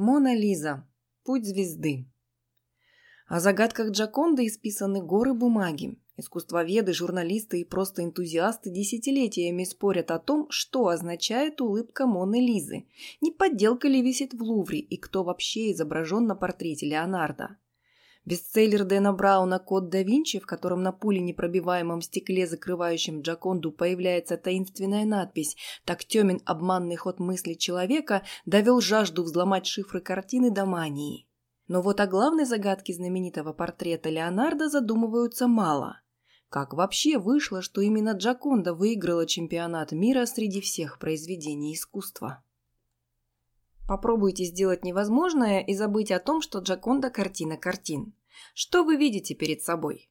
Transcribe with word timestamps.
Мона 0.00 0.32
Лиза. 0.32 0.86
Путь 1.24 1.44
звезды. 1.44 2.06
О 3.26 3.40
загадках 3.40 3.90
Джаконды 3.90 4.46
исписаны 4.46 5.02
горы 5.02 5.34
бумаги. 5.34 5.98
Искусствоведы, 6.16 6.92
журналисты 6.92 7.60
и 7.60 7.64
просто 7.64 8.04
энтузиасты 8.04 8.70
десятилетиями 8.70 9.64
спорят 9.64 10.12
о 10.12 10.20
том, 10.20 10.46
что 10.50 10.86
означает 10.86 11.60
улыбка 11.60 12.06
Моны 12.06 12.40
Лизы, 12.40 12.86
не 13.20 13.32
подделка 13.32 13.88
ли 13.88 14.00
висит 14.00 14.34
в 14.34 14.40
Лувре 14.40 14.78
и 14.78 14.96
кто 14.98 15.24
вообще 15.24 15.72
изображен 15.72 16.26
на 16.26 16.36
портрете 16.36 16.86
Леонардо. 16.86 17.56
Бестселлер 18.28 18.84
Дэна 18.84 19.14
Брауна 19.14 19.58
«Код 19.58 19.88
да 19.88 20.02
Винчи», 20.02 20.38
в 20.38 20.44
котором 20.44 20.82
на 20.82 20.92
пуле 20.92 21.20
непробиваемом 21.20 22.02
стекле, 22.02 22.46
закрывающем 22.46 23.22
Джаконду, 23.22 23.72
появляется 23.72 24.36
таинственная 24.36 25.06
надпись 25.06 25.56
«Так 25.86 26.04
темен 26.04 26.42
обманный 26.44 26.96
ход 26.96 27.20
мысли 27.20 27.54
человека», 27.54 28.22
довел 28.44 28.82
жажду 28.82 29.22
взломать 29.22 29.64
шифры 29.64 30.02
картины 30.02 30.50
до 30.50 30.66
мании. 30.66 31.26
Но 31.68 31.80
вот 31.80 32.00
о 32.00 32.06
главной 32.06 32.44
загадке 32.44 32.92
знаменитого 32.92 33.54
портрета 33.54 34.10
Леонардо 34.10 34.68
задумываются 34.68 35.46
мало. 35.48 36.02
Как 36.50 36.74
вообще 36.74 37.16
вышло, 37.16 37.62
что 37.62 37.80
именно 37.80 38.10
Джаконда 38.10 38.74
выиграла 38.74 39.24
чемпионат 39.24 39.92
мира 39.92 40.26
среди 40.26 40.60
всех 40.60 40.98
произведений 40.98 41.72
искусства? 41.72 42.44
Попробуйте 43.88 44.44
сделать 44.44 44.84
невозможное 44.84 45.60
и 45.60 45.72
забыть 45.72 46.10
о 46.10 46.20
том, 46.20 46.42
что 46.42 46.58
Джаконда– 46.58 47.08
картина 47.10 47.56
картин. 47.56 48.12
Что 48.54 48.84
вы 48.84 48.96
видите 48.96 49.34
перед 49.34 49.62
собой? 49.62 50.10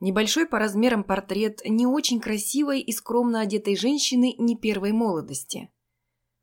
Небольшой 0.00 0.46
по 0.46 0.58
размерам 0.58 1.04
портрет 1.04 1.60
не 1.64 1.86
очень 1.86 2.20
красивой 2.20 2.80
и 2.80 2.92
скромно 2.92 3.40
одетой 3.40 3.76
женщины 3.76 4.34
не 4.38 4.56
первой 4.56 4.92
молодости. 4.92 5.70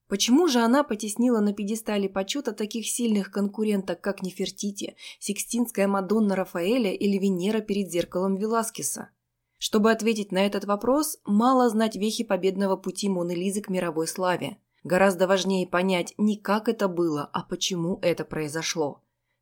Почему 0.08 0.48
же 0.48 0.60
она 0.60 0.84
потеснила 0.84 1.40
на 1.40 1.54
пьедестале 1.54 2.10
почета 2.10 2.52
таких 2.52 2.86
сильных 2.86 3.32
конкуренток, 3.32 4.02
как 4.02 4.22
Нефертити, 4.22 4.96
Сикстинская 5.20 5.88
Мадонна 5.88 6.36
Рафаэля 6.36 6.92
или 6.92 7.18
Венера 7.18 7.62
перед 7.62 7.90
зеркалом 7.90 8.36
Веласкеса? 8.36 9.10
Чтобы 9.58 9.92
ответить 9.92 10.34
на 10.34 10.46
этот 10.46 10.66
вопрос, 10.66 11.20
мало 11.24 11.70
знать 11.70 11.96
вехи 11.96 12.26
победного 12.26 12.76
пути 12.76 13.08
Моны 13.08 13.32
Лизы 13.32 13.62
к 13.62 13.70
мировой 13.70 14.08
славе. 14.08 14.58
Гораздо 14.84 15.28
важнее 15.28 15.66
понять 15.66 16.14
не 16.18 16.36
как 16.36 16.68
это 16.68 16.90
было, 16.90 17.30
а 17.32 17.44
почему 17.44 18.00
это 18.02 18.26
произошло 18.26 19.02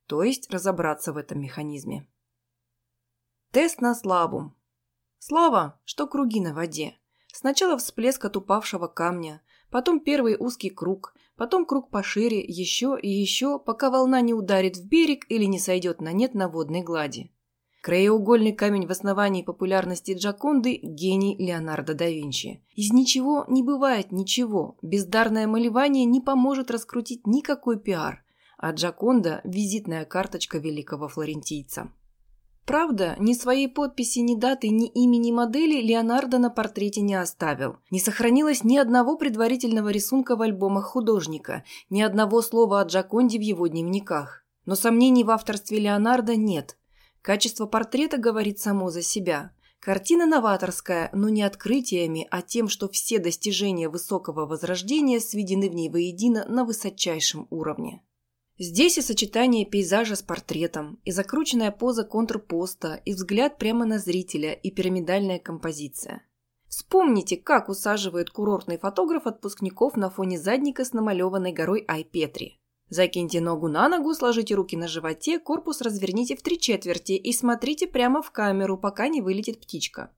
то 0.10 0.24
есть 0.24 0.52
разобраться 0.52 1.14
в 1.14 1.18
этом 1.18 1.40
механизме. 1.40 2.08
Тест 3.52 3.80
на 3.80 3.94
славу. 3.94 4.56
Слава, 5.20 5.80
что 5.86 6.08
круги 6.08 6.42
на 6.42 6.56
воде. 6.56 6.96
Сначала 7.32 7.78
всплеск 7.78 8.26
от 8.26 8.36
упавшего 8.36 8.88
камня, 8.88 9.44
потом 9.70 10.00
первый 10.00 10.36
узкий 10.36 10.72
круг, 10.72 11.14
потом 11.38 11.64
круг 11.64 11.92
пошире, 11.92 12.44
еще 12.44 12.98
и 13.00 13.08
еще, 13.08 13.60
пока 13.60 13.92
волна 13.92 14.22
не 14.22 14.34
ударит 14.34 14.78
в 14.78 14.88
берег 14.88 15.28
или 15.30 15.46
не 15.46 15.60
сойдет 15.60 16.02
на 16.02 16.12
нет 16.12 16.34
на 16.34 16.50
водной 16.50 16.82
глади. 16.82 17.32
Краеугольный 17.84 18.54
камень 18.54 18.88
в 18.88 18.92
основании 18.92 19.44
популярности 19.44 20.16
Джаконды– 20.18 20.80
гений 20.82 21.38
Леонардо 21.38 21.94
да 21.94 22.10
Винчи. 22.10 22.66
Из 22.74 22.92
ничего 22.92 23.46
не 23.48 23.62
бывает 23.62 24.12
ничего. 24.12 24.80
Бездарное 24.82 25.46
малевание 25.46 26.06
не 26.06 26.20
поможет 26.20 26.72
раскрутить 26.72 27.28
никакой 27.28 27.80
пиар 27.80 28.26
а 28.60 28.72
Джаконда– 28.72 29.40
визитная 29.46 30.04
карточка 30.04 30.58
великого 30.58 31.08
флорентийца. 31.08 31.92
Правда, 32.66 33.16
ни 33.18 33.34
своей 33.34 33.70
подписи, 33.70 34.20
ни 34.20 34.36
даты, 34.36 34.70
ни 34.70 34.88
имени 34.88 35.32
модели 35.32 35.82
Леонардо 35.82 36.38
на 36.38 36.50
портрете 36.50 37.02
не 37.02 37.16
оставил. 37.16 37.78
Не 37.90 38.00
сохранилось 38.00 38.64
ни 38.64 38.78
одного 38.78 39.18
предварительного 39.18 39.90
рисунка 39.90 40.36
в 40.36 40.42
альбомах 40.42 40.86
художника, 40.86 41.64
ни 41.90 42.02
одного 42.02 42.42
слова 42.42 42.82
о 42.82 42.84
Джаконде 42.84 43.40
в 43.40 43.42
его 43.42 43.66
дневниках. 43.68 44.44
Но 44.66 44.76
сомнений 44.76 45.24
в 45.24 45.32
авторстве 45.32 45.80
Леонардо 45.80 46.36
нет. 46.36 46.78
Качество 47.22 47.66
портрета 47.66 48.18
говорит 48.18 48.60
само 48.60 48.92
за 48.92 49.02
себя. 49.02 49.52
Картина 49.80 50.26
новаторская, 50.26 51.10
но 51.14 51.30
не 51.30 51.44
открытиями, 51.44 52.28
а 52.30 52.42
тем, 52.42 52.68
что 52.68 52.90
все 52.90 53.20
достижения 53.20 53.88
высокого 53.88 54.46
возрождения 54.46 55.22
сведены 55.22 55.70
в 55.70 55.74
ней 55.74 55.90
воедино 55.90 56.46
на 56.50 56.66
высочайшем 56.66 57.48
уровне. 57.50 58.04
Здесь 58.62 58.98
и 58.98 59.02
сочетание 59.02 59.66
пейзажа 59.66 60.18
с 60.18 60.22
портретом, 60.22 61.00
и 61.06 61.12
закрученная 61.12 61.72
поза 61.72 62.04
контрпоста, 62.04 63.02
и 63.06 63.14
взгляд 63.14 63.58
прямо 63.58 63.86
на 63.86 64.00
зрителя, 64.00 64.52
и 64.52 64.70
пирамидальная 64.70 65.40
композиция. 65.40 66.24
Вспомните, 66.68 67.38
как 67.38 67.70
усаживает 67.70 68.30
курортный 68.32 68.78
фотограф 68.78 69.28
отпускников 69.28 69.96
на 69.96 70.10
фоне 70.10 70.38
задника 70.38 70.84
с 70.84 70.92
намалеванной 70.92 71.54
горой 71.54 71.86
Айпетри. 71.88 72.60
Закиньте 72.90 73.40
ногу 73.40 73.70
на 73.70 73.88
ногу, 73.88 74.14
сложите 74.14 74.56
руки 74.56 74.76
на 74.76 74.90
животе, 74.90 75.40
корпус 75.40 75.80
разверните 75.80 76.36
в 76.36 76.42
три 76.42 76.60
четверти 76.60 77.14
и 77.14 77.32
смотрите 77.32 77.88
прямо 77.88 78.22
в 78.22 78.32
камеру, 78.32 78.78
пока 78.78 79.08
не 79.08 79.22
вылетит 79.22 79.62
птичка. 79.62 80.12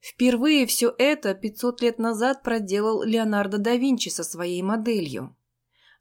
Впервые 0.00 0.66
все 0.66 0.94
это 0.98 1.34
500 1.34 1.80
лет 1.80 1.98
назад 1.98 2.42
проделал 2.42 3.02
Леонардо 3.02 3.56
да 3.56 3.76
Винчи 3.76 4.10
со 4.10 4.22
своей 4.22 4.60
моделью. 4.60 5.34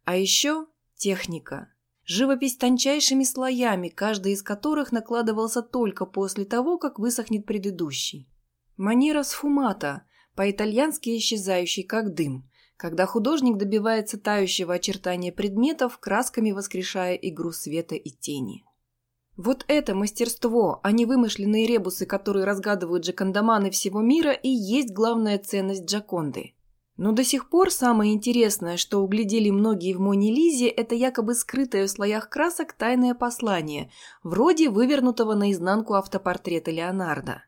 А 0.04 0.18
еще 0.18 0.68
Техника. 1.00 1.70
Живопись 2.04 2.58
тончайшими 2.58 3.24
слоями, 3.24 3.88
каждый 3.88 4.34
из 4.34 4.44
которых 4.44 4.92
накладывался 4.92 5.62
только 5.62 6.06
после 6.06 6.44
того, 6.44 6.78
как 6.78 7.00
высохнет 7.00 7.46
предыдущий. 7.46 8.30
Манера 8.76 9.24
сфумата, 9.24 10.04
по-итальянски 10.36 11.16
исчезающий 11.18 11.84
как 11.84 12.14
дым, 12.16 12.50
когда 12.76 13.06
художник 13.06 13.56
добивается 13.56 14.20
тающего 14.20 14.74
очертания 14.74 15.32
предметов, 15.32 15.98
красками 16.00 16.52
воскрешая 16.52 17.16
игру 17.16 17.54
света 17.54 17.96
и 17.96 18.10
тени. 18.10 18.66
Вот 19.38 19.64
это 19.70 19.96
мастерство, 19.96 20.82
а 20.84 20.92
не 20.92 21.06
вымышленные 21.06 21.66
ребусы, 21.66 22.06
которые 22.06 22.44
разгадывают 22.44 23.06
джакандаманы 23.06 23.72
всего 23.72 24.02
мира, 24.02 24.34
и 24.34 24.50
есть 24.50 24.92
главная 24.92 25.38
ценность 25.38 25.86
Джаконды– 25.86 26.56
но 27.00 27.14
до 27.14 27.24
сих 27.24 27.50
пор 27.50 27.72
самое 27.72 28.14
интересное, 28.14 28.76
что 28.76 29.00
углядели 29.00 29.50
многие 29.52 29.94
в 29.94 30.02
Моне 30.02 30.34
Лизе, 30.34 30.68
это 30.68 30.96
якобы 30.96 31.34
скрытое 31.34 31.88
в 31.88 31.90
слоях 31.90 32.28
красок 32.28 32.74
тайное 32.74 33.14
послание, 33.14 33.90
вроде 34.22 34.70
вывернутого 34.70 35.34
наизнанку 35.34 35.94
автопортрета 35.94 36.72
Леонардо. 36.72 37.44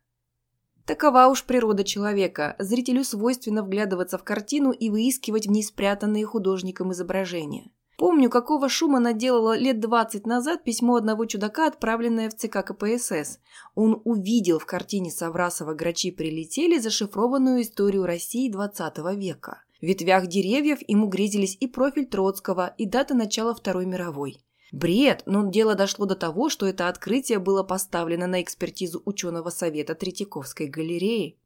Такова 0.86 1.28
уж 1.28 1.44
природа 1.44 1.84
человека, 1.84 2.56
зрителю 2.60 3.04
свойственно 3.04 3.62
вглядываться 3.62 4.18
в 4.18 4.24
картину 4.24 4.72
и 4.72 4.90
выискивать 4.90 5.48
в 5.48 5.52
ней 5.52 5.64
спрятанные 5.64 6.26
художником 6.26 6.94
изображения. 6.94 7.72
Помню, 8.02 8.32
какого 8.32 8.68
шума 8.68 9.00
наделало 9.00 9.56
лет 9.56 9.80
двадцать 9.80 10.26
назад 10.26 10.64
письмо 10.64 10.96
одного 10.96 11.28
чудака, 11.28 11.68
отправленное 11.68 12.32
в 12.32 12.36
ЦК 12.36 12.66
КПСС. 12.66 13.38
Он 13.76 14.02
увидел 14.06 14.58
в 14.58 14.66
картине 14.66 15.12
Саврасова 15.12 15.76
«Грачи 15.76 16.10
прилетели» 16.10 16.80
зашифрованную 16.80 17.62
историю 17.62 18.08
России 18.08 18.52
XX 18.52 19.16
века. 19.16 19.62
В 19.80 19.86
ветвях 19.86 20.26
деревьев 20.26 20.80
ему 20.88 21.10
грезились 21.10 21.56
и 21.60 21.68
профиль 21.68 22.08
Троцкого, 22.08 22.74
и 22.76 22.88
дата 22.88 23.14
начала 23.14 23.54
Второй 23.54 23.86
мировой. 23.86 24.44
Бред, 24.72 25.22
но 25.28 25.48
дело 25.48 25.76
дошло 25.76 26.08
до 26.08 26.16
того, 26.16 26.50
что 26.50 26.66
это 26.66 26.88
открытие 26.88 27.38
было 27.38 27.62
поставлено 27.62 28.26
на 28.26 28.42
экспертизу 28.42 29.04
ученого 29.06 29.52
совета 29.52 29.94
Третьяковской 29.94 30.66
галереи. 30.66 31.38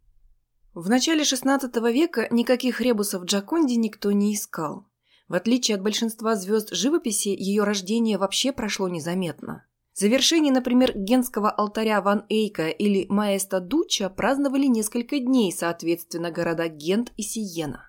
В 0.73 0.89
начале 0.89 1.23
XVI 1.23 1.91
века 1.91 2.29
никаких 2.31 2.79
ребусов 2.79 3.23
в 3.23 3.25
Джаконде 3.25 3.75
никто 3.75 4.13
не 4.13 4.33
искал. 4.33 4.85
В 5.27 5.33
отличие 5.33 5.75
от 5.75 5.81
большинства 5.81 6.35
звезд 6.35 6.73
живописи, 6.73 7.29
ее 7.29 7.63
рождение 7.63 8.17
вообще 8.17 8.51
прошло 8.51 8.87
незаметно. 8.87 9.65
Завершение, 9.93 10.51
например, 10.51 10.91
генского 10.93 11.49
алтаря 11.49 12.01
Ван 12.01 12.25
Эйка 12.29 12.67
или 12.67 13.05
Маэста 13.07 13.61
Дуча 13.61 14.09
праздновали 14.09 14.65
несколько 14.65 15.19
дней, 15.19 15.53
соответственно, 15.53 16.31
города 16.31 16.67
Гент 16.67 17.13
и 17.15 17.23
Сиена. 17.23 17.81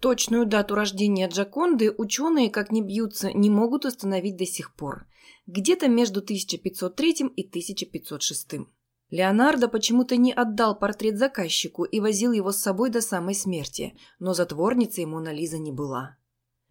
Точную 0.00 0.46
дату 0.46 0.74
рождения 0.74 1.28
Джаконды 1.28 1.94
ученые, 1.96 2.50
как 2.50 2.72
ни 2.72 2.82
бьются, 2.82 3.32
не 3.32 3.48
могут 3.48 3.84
установить 3.84 4.36
до 4.36 4.44
сих 4.44 4.74
пор. 4.74 5.06
Где-то 5.46 5.88
между 5.88 6.20
1503 6.20 7.12
и 7.36 7.48
1506. 7.48 8.66
Леонардо 9.10 9.68
почему-то 9.68 10.16
не 10.16 10.32
отдал 10.32 10.78
портрет 10.78 11.18
заказчику 11.18 11.84
и 11.84 12.00
возил 12.00 12.32
его 12.32 12.50
с 12.50 12.58
собой 12.58 12.90
до 12.90 13.00
самой 13.00 13.34
смерти, 13.34 13.96
но 14.18 14.34
затворницей 14.34 15.06
Мона 15.06 15.32
Лиза 15.32 15.58
не 15.58 15.70
была. 15.70 16.16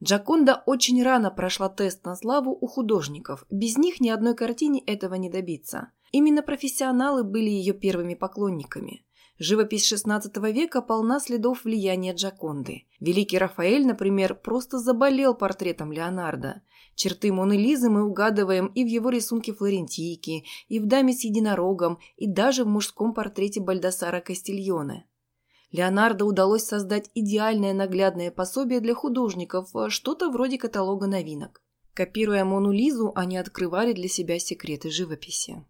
Джаконда 0.03 0.63
очень 0.65 1.01
рано 1.01 1.31
прошла 1.31 1.69
тест 1.69 2.03
на 2.03 2.17
славу 2.17 2.57
у 2.59 2.67
художников. 2.67 3.45
Без 3.50 3.77
них 3.77 4.01
ни 4.01 4.09
одной 4.09 4.35
картине 4.35 4.81
этого 4.85 5.15
не 5.15 5.29
добиться. 5.29 5.94
Именно 6.11 6.41
профессионалы 6.41 7.23
были 7.23 7.50
ее 7.50 7.73
первыми 7.73 8.13
поклонниками. 8.13 9.05
Живопись 9.39 9.91
XVI 9.94 10.51
века 10.51 10.81
полна 10.81 11.21
следов 11.21 11.63
влияния 11.63 12.13
Джаконды. 12.13 12.83
Великий 13.00 13.38
Рафаэль, 13.38 13.88
например, 13.88 14.35
просто 14.35 14.77
заболел 14.77 15.35
портретом 15.35 15.94
Леонардо. 15.94 16.63
Черты 16.95 17.31
Моны 17.31 17.53
Лизы 17.53 17.89
мы 17.89 18.03
угадываем 18.03 18.67
и 18.67 18.83
в 18.83 18.88
его 18.88 19.09
рисунке 19.09 19.53
Флорентийки, 19.53 20.44
и 20.67 20.79
в 20.79 20.85
«Даме 20.85 21.13
с 21.13 21.23
единорогом», 21.23 21.97
и 22.17 22.27
даже 22.27 22.65
в 22.65 22.67
мужском 22.67 23.13
портрете 23.13 23.61
Бальдасара 23.61 24.19
Кастильоне. 24.19 25.05
Леонардо 25.74 26.25
удалось 26.25 26.64
создать 26.64 27.10
идеальное 27.16 27.74
наглядное 27.74 28.30
пособие 28.30 28.80
для 28.80 28.94
художников, 28.94 29.72
что-то 29.90 30.30
вроде 30.30 30.60
каталога 30.60 31.08
новинок. 31.08 31.64
Копируя 31.96 32.46
Мону 32.46 32.72
Лизу, 32.72 33.12
они 33.16 33.38
открывали 33.38 33.92
для 33.94 34.08
себя 34.08 34.38
секреты 34.38 34.92
живописи. 34.92 35.66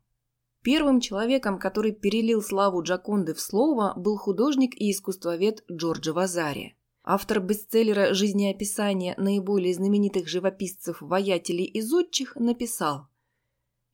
Первым 0.61 0.99
человеком, 0.99 1.57
который 1.57 1.93
перелил 1.93 2.41
славу 2.41 2.83
Джаконды 2.83 3.33
в 3.33 3.39
слово, 3.39 3.93
был 3.95 4.17
художник 4.17 4.75
и 4.75 4.91
искусствовед 4.91 5.63
Джорджо 5.71 6.11
Вазари. 6.11 6.75
Автор 7.05 7.39
бестселлера 7.39 8.13
«Жизнеописание 8.13 9.15
наиболее 9.17 9.73
знаменитых 9.73 10.27
живописцев, 10.27 10.97
воятелей 10.99 11.65
и 11.65 11.81
зодчих» 11.81 12.35
написал 12.35 13.07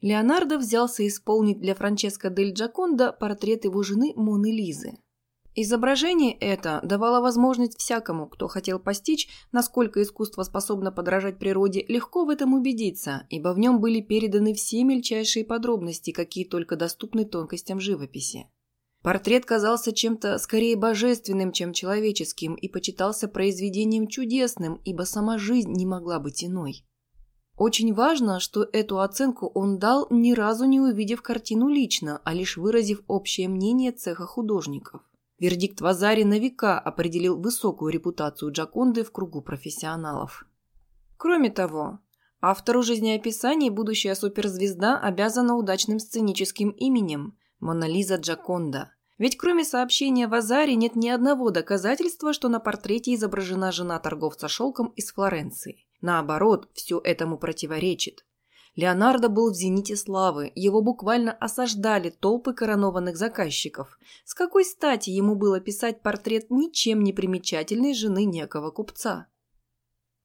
Леонардо 0.01 0.57
взялся 0.57 1.05
исполнить 1.07 1.59
для 1.59 1.75
Франческо 1.75 2.31
дель 2.31 2.53
Джаконда 2.53 3.11
портрет 3.11 3.65
его 3.65 3.83
жены 3.83 4.13
Моны 4.15 4.51
Лизы. 4.51 4.97
Изображение 5.61 6.37
это 6.39 6.79
давало 6.83 7.19
возможность 7.19 7.77
всякому, 7.77 8.29
кто 8.29 8.47
хотел 8.47 8.79
постичь, 8.79 9.27
насколько 9.51 10.01
искусство 10.01 10.43
способно 10.43 10.89
подражать 10.89 11.37
природе, 11.37 11.83
легко 11.89 12.23
в 12.23 12.29
этом 12.29 12.53
убедиться, 12.53 13.27
ибо 13.29 13.51
в 13.51 13.59
нем 13.59 13.81
были 13.81 13.99
переданы 13.99 14.53
все 14.53 14.81
мельчайшие 14.85 15.43
подробности, 15.43 16.11
какие 16.11 16.45
только 16.45 16.77
доступны 16.77 17.25
тонкостям 17.25 17.81
живописи. 17.81 18.47
Портрет 19.03 19.45
казался 19.45 19.91
чем-то 19.91 20.37
скорее 20.37 20.77
божественным, 20.77 21.51
чем 21.51 21.73
человеческим, 21.73 22.53
и 22.55 22.69
почитался 22.69 23.27
произведением 23.27 24.07
чудесным, 24.07 24.79
ибо 24.85 25.03
сама 25.03 25.37
жизнь 25.37 25.73
не 25.73 25.85
могла 25.85 26.21
быть 26.21 26.41
иной. 26.41 26.85
Очень 27.57 27.93
важно, 27.93 28.39
что 28.39 28.65
эту 28.71 29.01
оценку 29.01 29.47
он 29.47 29.77
дал, 29.77 30.07
ни 30.09 30.31
разу 30.31 30.63
не 30.63 30.79
увидев 30.79 31.21
картину 31.21 31.67
лично, 31.67 32.21
а 32.23 32.33
лишь 32.33 32.55
выразив 32.55 33.01
общее 33.07 33.49
мнение 33.49 33.91
цеха 33.91 34.25
художников. 34.25 35.01
Вердикт 35.39 35.79
Вазари 35.79 36.23
на 36.23 36.37
века 36.37 36.77
определил 36.77 37.39
высокую 37.39 37.91
репутацию 37.93 38.51
Джаконды 38.51 39.03
в 39.03 39.11
кругу 39.11 39.41
профессионалов. 39.41 40.45
Кроме 41.17 41.49
того, 41.49 41.99
автору 42.41 42.83
жизнеописаний 42.83 43.69
будущая 43.69 44.15
суперзвезда 44.15 44.99
обязана 44.99 45.55
удачным 45.55 45.99
сценическим 45.99 46.69
именем– 46.71 47.37
Монализа 47.59 48.15
Джаконда. 48.15 48.93
Ведь 49.17 49.37
кроме 49.37 49.65
сообщения 49.65 50.27
Вазари 50.29 50.75
нет 50.75 50.95
ни 50.95 51.09
одного 51.09 51.51
доказательства, 51.51 52.31
что 52.31 52.47
на 52.47 52.61
портрете 52.61 53.13
изображена 53.15 53.73
жена 53.73 53.99
торговца 53.99 54.47
шелком 54.47 54.87
из 54.95 55.11
Флоренции. 55.11 55.85
Наоборот, 55.99 56.69
все 56.73 57.01
этому 57.03 57.37
противоречит. 57.37 58.25
Леонардо 58.75 59.29
был 59.29 59.51
в 59.51 59.55
зените 59.55 59.95
славы, 59.95 60.51
его 60.55 60.81
буквально 60.81 61.31
осаждали 61.31 62.09
толпы 62.09 62.53
коронованных 62.53 63.17
заказчиков. 63.17 63.97
С 64.25 64.33
какой 64.33 64.63
стати 64.63 65.09
ему 65.09 65.35
было 65.35 65.59
писать 65.59 66.01
портрет 66.01 66.49
ничем 66.49 67.01
не 67.01 67.11
примечательной 67.11 67.93
жены 67.93 68.25
некого 68.25 68.71
купца? 68.71 69.27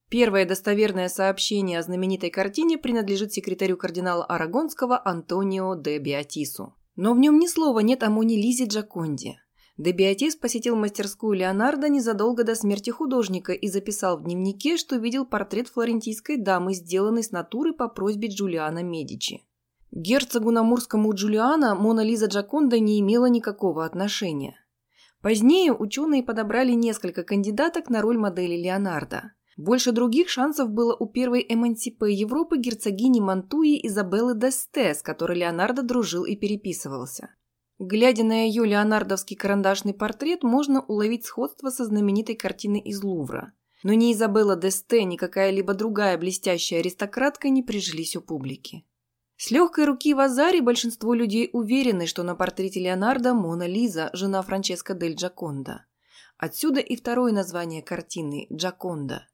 Первое 0.09 0.47
достоверное 0.47 1.09
сообщение 1.09 1.79
о 1.79 1.83
знаменитой 1.83 2.31
картине 2.31 2.79
принадлежит 2.79 3.33
секретарю 3.33 3.77
кардинала 3.77 4.25
Арагонского 4.25 5.01
Антонио 5.05 5.75
де 5.75 5.99
Биатису. 5.99 6.77
Но 6.95 7.15
в 7.15 7.19
нем 7.19 7.39
ни 7.39 7.49
слова 7.49 7.81
нет 7.81 8.03
о 8.05 8.11
Моне 8.11 8.37
Лизе 8.37 8.67
Джаконде. 8.67 9.41
Дебиатис 9.77 10.37
посетил 10.37 10.77
мастерскую 10.77 11.37
Леонардо 11.37 11.89
незадолго 11.89 12.45
до 12.45 12.55
смерти 12.55 12.91
художника 12.91 13.53
и 13.53 13.69
записал 13.69 14.17
в 14.17 14.23
дневнике, 14.23 14.77
что 14.77 14.97
видел 14.97 15.27
портрет 15.27 15.67
флорентийской 15.67 16.37
дамы, 16.37 16.75
сделанный 16.75 17.25
с 17.25 17.33
натуры 17.33 17.73
по 17.73 17.89
просьбе 17.89 18.29
Джулиана 18.29 18.85
Медичи. 18.85 19.43
герцогу 19.91 20.53
Намурскому 20.53 21.13
Джулиана 21.13 21.75
Мона 21.75 22.05
Лиза 22.05 22.27
Джаконда 22.27 22.79
не 22.79 23.01
имела 23.01 23.27
никакого 23.27 23.85
отношения. 23.85 24.55
Позднее 25.21 25.73
ученые 25.73 26.23
подобрали 26.23 26.73
несколько 26.73 27.25
кандидаток 27.25 27.91
на 27.91 28.01
роль 28.01 28.19
модели 28.19 28.57
Леонардо. 28.57 29.33
Больше 29.57 29.91
других 29.91 30.29
шансов 30.29 30.71
было 30.71 30.95
у 30.95 31.07
первой 31.07 31.45
эмансипе 31.49 32.13
Европы 32.13 32.59
герцогини 32.59 33.21
Мантуи 33.21 33.81
Изабеллы 33.87 34.39
Десте, 34.39 34.95
с 34.95 35.03
которой 35.03 35.39
Леонардо 35.39 35.83
дружил 35.83 36.25
и 36.25 36.37
переписывался. 36.37 37.31
Глядя 37.79 38.23
на 38.23 38.45
ее 38.47 38.65
леонардовский 38.65 39.37
карандашный 39.37 39.95
портрет, 39.95 40.45
можно 40.45 40.83
уловить 40.83 41.27
сходство 41.27 41.71
со 41.71 41.85
знаменитой 41.85 42.37
картиной 42.37 42.81
из 42.81 43.03
Лувра. 43.03 43.53
Но 43.83 43.93
ни 43.95 44.13
Изабелла 44.13 44.57
Десте, 44.57 45.05
ни 45.05 45.17
какая-либо 45.17 45.75
другая 45.75 46.17
блестящая 46.17 46.81
аристократка 46.81 47.49
не 47.49 47.63
прижились 47.63 48.17
у 48.17 48.23
публики. 48.23 48.85
С 49.37 49.51
легкой 49.51 49.87
руки 49.87 50.15
Вазари 50.15 50.61
большинство 50.61 51.13
людей 51.13 51.51
уверены, 51.53 52.07
что 52.07 52.23
на 52.23 52.37
портрете 52.37 52.81
Леонардо 52.81 53.35
Мона 53.35 53.67
Лиза, 53.67 54.11
жена 54.13 54.41
Франческо 54.43 54.95
дель 54.95 55.17
Джаконда. 55.17 55.85
Отсюда 56.39 56.81
и 56.81 56.97
второе 56.97 57.33
название 57.33 57.83
картины– 57.83 58.47
Джаконда. 58.53 59.27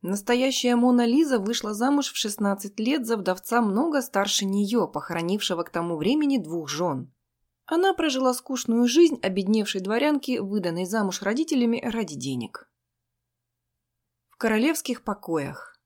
Настоящая 0.00 0.74
Мона 0.76 1.04
Лиза 1.04 1.38
вышла 1.38 1.74
замуж 1.74 2.10
в 2.10 2.16
16 2.16 2.80
лет 2.80 3.06
за 3.06 3.18
вдовца 3.18 3.60
много 3.60 4.00
старше 4.00 4.46
нее, 4.46 4.90
похоронившего 4.92 5.62
к 5.62 5.70
тому 5.70 5.96
времени 5.96 6.38
двух 6.38 6.68
жен. 6.68 7.12
Она 7.74 7.94
прожила 7.94 8.34
скучную 8.34 8.86
жизнь 8.86 9.18
обедневшей 9.22 9.80
дворянки, 9.80 10.36
выданной 10.36 10.84
замуж 10.84 11.22
родителями 11.22 11.80
ради 11.82 12.16
денег. 12.16 12.68
В 14.28 14.36
королевских 14.36 15.02
покоях. 15.02 15.80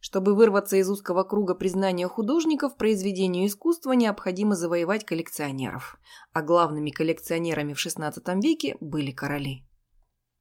Чтобы 0.00 0.34
вырваться 0.34 0.78
из 0.78 0.88
узкого 0.88 1.22
круга 1.24 1.54
признания 1.54 2.08
художников, 2.08 2.78
произведению 2.78 3.46
искусства 3.46 3.92
необходимо 3.92 4.54
завоевать 4.54 5.04
коллекционеров. 5.04 5.98
А 6.32 6.40
главными 6.40 6.88
коллекционерами 6.88 7.74
в 7.74 7.86
XVI 7.86 8.40
веке 8.40 8.78
были 8.80 9.10
короли. 9.10 9.66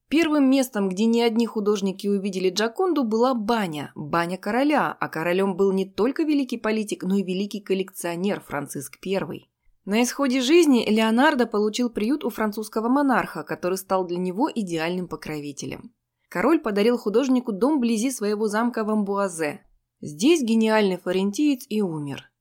Первым 0.08 0.50
местом, 0.50 0.88
где 0.88 1.04
не 1.04 1.22
одни 1.22 1.48
художники 1.48 2.08
увидели 2.08 2.50
Джаконду, 2.50 3.04
была 3.04 3.34
баня, 3.34 3.92
баня 3.94 4.38
короля, 4.38 4.96
а 4.98 5.10
королем 5.10 5.58
был 5.58 5.74
не 5.74 5.84
только 5.84 6.24
великий 6.24 6.58
политик, 6.58 7.04
но 7.04 7.18
и 7.18 7.24
великий 7.24 7.60
коллекционер 7.60 8.40
Франциск 8.40 8.98
I. 9.06 9.51
На 9.86 10.04
исходе 10.04 10.42
жизни 10.42 10.86
Леонардо 10.88 11.48
получил 11.48 11.90
приют 11.90 12.24
у 12.24 12.30
французского 12.30 12.88
монарха, 12.88 13.44
который 13.44 13.80
стал 13.80 14.06
для 14.06 14.18
него 14.18 14.50
идеальным 14.54 15.08
покровителем. 15.08 15.94
Король 16.30 16.60
подарил 16.60 16.98
художнику 16.98 17.52
дом 17.52 17.78
вблизи 17.78 18.12
своего 18.12 18.48
замка 18.48 18.84
в 18.84 18.92
Амбуазе. 18.92 19.66
Здесь 20.00 20.44
гениальный 20.44 20.98
флорентиец 20.98 21.66
и 21.68 21.82
умер. 21.82 22.32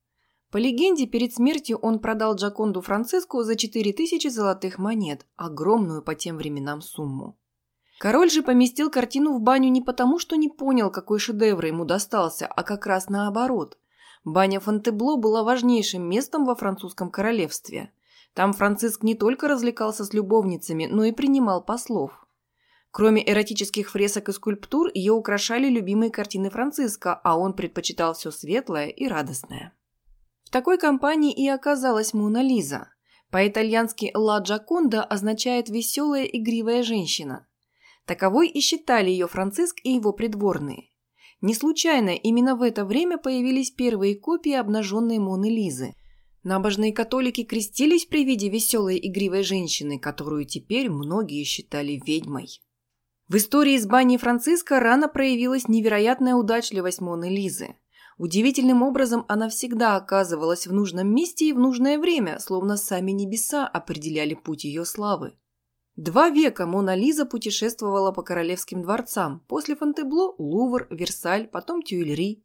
По 0.50 0.58
легенде, 0.58 1.06
перед 1.06 1.32
смертью 1.32 1.78
он 1.78 1.98
продал 1.98 2.34
Джаконду 2.34 2.82
Франциску 2.82 3.42
за 3.42 3.56
4000 3.56 4.28
золотых 4.28 4.78
монет, 4.78 5.24
огромную 5.36 6.02
по 6.02 6.14
тем 6.14 6.36
временам 6.36 6.82
сумму. 6.82 7.38
Король 7.98 8.30
же 8.30 8.42
поместил 8.42 8.90
картину 8.90 9.32
в 9.32 9.40
баню 9.40 9.70
не 9.70 9.80
потому, 9.80 10.18
что 10.18 10.36
не 10.36 10.48
понял, 10.48 10.90
какой 10.90 11.18
шедевр 11.18 11.64
ему 11.66 11.84
достался, 11.84 12.46
а 12.46 12.62
как 12.62 12.86
раз 12.86 13.08
наоборот. 13.08 13.78
Баня 14.24 14.60
Фонтебло 14.60 15.16
была 15.16 15.42
важнейшим 15.42 16.02
местом 16.02 16.44
во 16.44 16.54
французском 16.54 17.10
королевстве. 17.10 17.92
Там 18.34 18.52
Франциск 18.52 19.02
не 19.02 19.14
только 19.14 19.48
развлекался 19.48 20.04
с 20.04 20.12
любовницами, 20.12 20.86
но 20.86 21.04
и 21.04 21.12
принимал 21.12 21.64
послов. 21.64 22.12
Кроме 22.90 23.28
эротических 23.28 23.90
фресок 23.90 24.28
и 24.28 24.32
скульптур, 24.32 24.90
ее 24.92 25.12
украшали 25.12 25.68
любимые 25.68 26.10
картины 26.10 26.50
Франциска, 26.50 27.14
а 27.14 27.38
он 27.38 27.54
предпочитал 27.54 28.14
все 28.14 28.30
светлое 28.30 28.88
и 28.88 29.06
радостное. 29.06 29.72
В 30.44 30.50
такой 30.50 30.78
компании 30.78 31.32
и 31.32 31.48
оказалась 31.48 32.12
Мона 32.12 32.42
Лиза. 32.42 32.88
По-итальянски 33.30 34.10
«Ла 34.14 34.40
Джаконда» 34.40 35.04
означает 35.04 35.68
«веселая 35.68 36.24
игривая 36.24 36.82
женщина». 36.82 37.46
Таковой 38.04 38.48
и 38.48 38.60
считали 38.60 39.08
ее 39.08 39.28
Франциск 39.28 39.76
и 39.84 39.92
его 39.92 40.12
придворные. 40.12 40.89
Не 41.40 41.54
случайно 41.54 42.10
именно 42.10 42.54
в 42.54 42.62
это 42.62 42.84
время 42.84 43.16
появились 43.16 43.70
первые 43.70 44.14
копии 44.14 44.52
обнаженной 44.52 45.18
Моны 45.18 45.48
Лизы. 45.48 45.94
Набожные 46.42 46.92
католики 46.92 47.44
крестились 47.44 48.04
при 48.04 48.24
виде 48.24 48.48
веселой 48.48 48.98
игривой 49.02 49.42
женщины, 49.42 49.98
которую 49.98 50.44
теперь 50.44 50.90
многие 50.90 51.44
считали 51.44 52.00
ведьмой. 52.04 52.60
В 53.28 53.36
истории 53.36 53.78
с 53.78 53.86
баней 53.86 54.18
Франциска 54.18 54.80
рано 54.80 55.08
проявилась 55.08 55.68
невероятная 55.68 56.34
удачливость 56.34 57.00
Моны 57.00 57.28
Лизы. 57.28 57.76
Удивительным 58.18 58.82
образом 58.82 59.24
она 59.28 59.48
всегда 59.48 59.96
оказывалась 59.96 60.66
в 60.66 60.72
нужном 60.72 61.14
месте 61.14 61.46
и 61.48 61.52
в 61.52 61.58
нужное 61.58 61.98
время, 61.98 62.38
словно 62.38 62.76
сами 62.76 63.12
небеса 63.12 63.66
определяли 63.66 64.34
путь 64.34 64.64
ее 64.64 64.84
славы. 64.84 65.34
Два 66.00 66.30
века 66.30 66.64
Мона 66.64 66.94
Лиза 66.94 67.26
путешествовала 67.26 68.10
по 68.10 68.22
королевским 68.22 68.80
дворцам, 68.80 69.44
после 69.48 69.76
Фонтебло– 69.76 70.34
Лувр, 70.38 70.86
Версаль, 70.88 71.46
потом 71.46 71.82
Тюильри. 71.82 72.42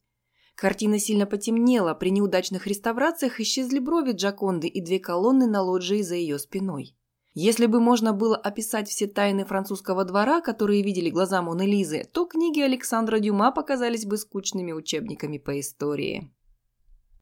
Картина 0.55 0.99
сильно 0.99 1.25
потемнела, 1.25 1.93
при 1.93 2.09
неудачных 2.09 2.67
реставрациях 2.67 3.39
исчезли 3.39 3.79
брови 3.79 4.11
Джаконды 4.11 4.67
и 4.67 4.81
две 4.81 4.99
колонны 4.99 5.47
на 5.47 5.61
лоджии 5.61 6.01
за 6.01 6.15
ее 6.15 6.37
спиной. 6.37 6.97
Если 7.33 7.67
бы 7.67 7.79
можно 7.79 8.11
было 8.11 8.35
описать 8.35 8.89
все 8.89 9.07
тайны 9.07 9.45
французского 9.45 10.03
двора, 10.03 10.41
которые 10.41 10.83
видели 10.83 11.09
глаза 11.09 11.41
Моны 11.41 11.65
Лизы, 11.65 12.03
то 12.11 12.25
книги 12.25 12.59
Александра 12.59 13.19
Дюма 13.19 13.53
показались 13.53 14.05
бы 14.05 14.17
скучными 14.17 14.73
учебниками 14.73 15.37
по 15.37 15.57
истории. 15.57 16.34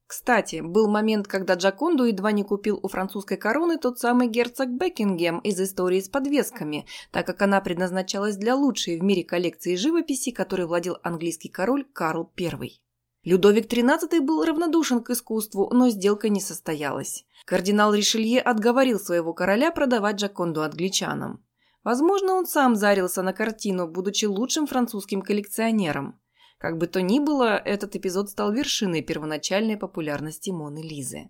Кстати, 0.08 0.62
был 0.62 0.88
момент, 0.90 1.28
когда 1.28 1.56
Джаконду 1.56 2.04
едва 2.04 2.32
не 2.32 2.44
купил 2.44 2.80
у 2.82 2.88
французской 2.88 3.38
короны 3.38 3.78
тот 3.78 4.00
самый 4.00 4.28
герцог 4.28 4.70
Бекингем 4.70 5.40
из 5.40 5.60
истории 5.60 6.02
с 6.02 6.10
подвесками, 6.10 6.86
так 7.12 7.26
как 7.26 7.42
она 7.42 7.62
предназначалась 7.62 8.36
для 8.36 8.56
лучшей 8.56 9.00
в 9.00 9.04
мире 9.04 9.24
коллекции 9.24 9.76
живописи, 9.76 10.32
которой 10.32 10.68
владел 10.68 10.98
английский 11.04 11.50
король 11.50 11.86
Карл 11.94 12.32
I. 12.40 12.80
Людовик 13.24 13.72
XIII 13.72 14.20
был 14.20 14.44
равнодушен 14.44 15.02
к 15.02 15.10
искусству, 15.12 15.70
но 15.72 15.90
сделка 15.90 16.28
не 16.28 16.42
состоялась. 16.42 17.26
Кардинал 17.46 17.94
Ришелье 17.94 18.42
отговорил 18.42 19.00
своего 19.00 19.34
короля 19.34 19.72
продавать 19.72 20.18
Джаконду 20.18 20.62
англичанам. 20.62 21.44
Возможно, 21.84 22.34
он 22.34 22.46
сам 22.46 22.76
зарился 22.76 23.22
на 23.22 23.34
картину, 23.34 23.88
будучи 23.88 24.26
лучшим 24.26 24.68
французским 24.68 25.22
коллекционером. 25.22 26.20
Как 26.63 26.77
бы 26.77 26.88
то 26.88 27.01
ни 27.01 27.20
было, 27.20 27.58
этот 27.58 27.98
эпизод 27.98 28.29
стал 28.29 28.53
вершиной 28.53 29.01
первоначальной 29.01 29.75
популярности 29.75 30.50
Моны 30.50 30.82
Лизы. 30.82 31.29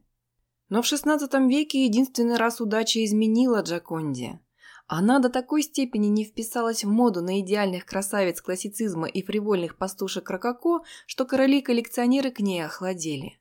Но 0.70 0.84
в 0.84 0.86
XVI 0.86 1.50
веке 1.50 1.86
единственный 1.86 2.36
раз 2.36 2.62
удача 2.62 3.04
изменила 3.04 3.64
Джаконде. 3.64 4.42
Она 4.86 5.18
до 5.18 5.30
такой 5.30 5.64
степени 5.64 6.06
не 6.06 6.24
вписалась 6.24 6.84
в 6.84 6.88
моду 6.88 7.24
на 7.24 7.40
идеальных 7.40 7.88
красавиц 7.88 8.44
классицизма 8.44 9.08
и 9.08 9.24
фривольных 9.24 9.80
пастушек 9.80 10.30
Рококо, 10.30 10.84
что 11.08 11.26
короли-коллекционеры 11.26 12.30
к 12.30 12.40
ней 12.40 12.64
охладели. 12.64 13.40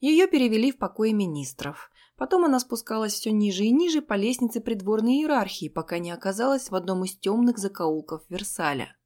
Ее 0.00 0.28
перевели 0.28 0.72
в 0.72 0.78
покои 0.78 1.10
министров. 1.10 1.90
Потом 2.16 2.46
она 2.46 2.58
спускалась 2.58 3.12
все 3.12 3.32
ниже 3.32 3.64
и 3.64 3.70
ниже 3.70 4.00
по 4.00 4.14
лестнице 4.14 4.62
придворной 4.62 5.18
иерархии, 5.18 5.68
пока 5.68 5.98
не 5.98 6.10
оказалась 6.10 6.70
в 6.70 6.74
одном 6.74 7.04
из 7.04 7.18
темных 7.18 7.58
закоулков 7.58 8.22
Версаля. 8.30 8.97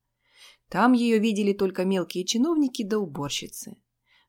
Там 0.73 0.95
ее 0.95 1.19
видели 1.19 1.53
только 1.53 1.85
мелкие 1.85 2.25
чиновники 2.25 2.83
да 2.83 2.99
уборщицы. 2.99 3.77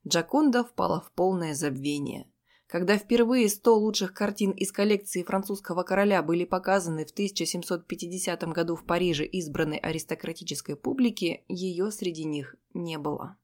Джаконда 0.06 0.66
впала 0.66 1.00
в 1.00 1.10
полное 1.14 1.54
забвение. 1.54 2.30
Когда 2.68 2.98
впервые 2.98 3.48
100 3.48 3.78
лучших 3.78 4.14
картин 4.14 4.52
из 4.52 4.74
коллекции 4.74 5.24
французского 5.24 5.84
короля 5.84 6.22
были 6.22 6.44
показаны 6.44 7.06
в 7.06 7.12
1750 7.12 8.44
году 8.50 8.76
в 8.76 8.86
Париже 8.86 9.26
избранной 9.26 9.78
аристократической 9.78 10.76
публике, 10.76 11.46
ее 11.48 11.92
среди 11.92 12.26
них 12.26 12.58
не 12.74 12.98
было. 12.98 13.38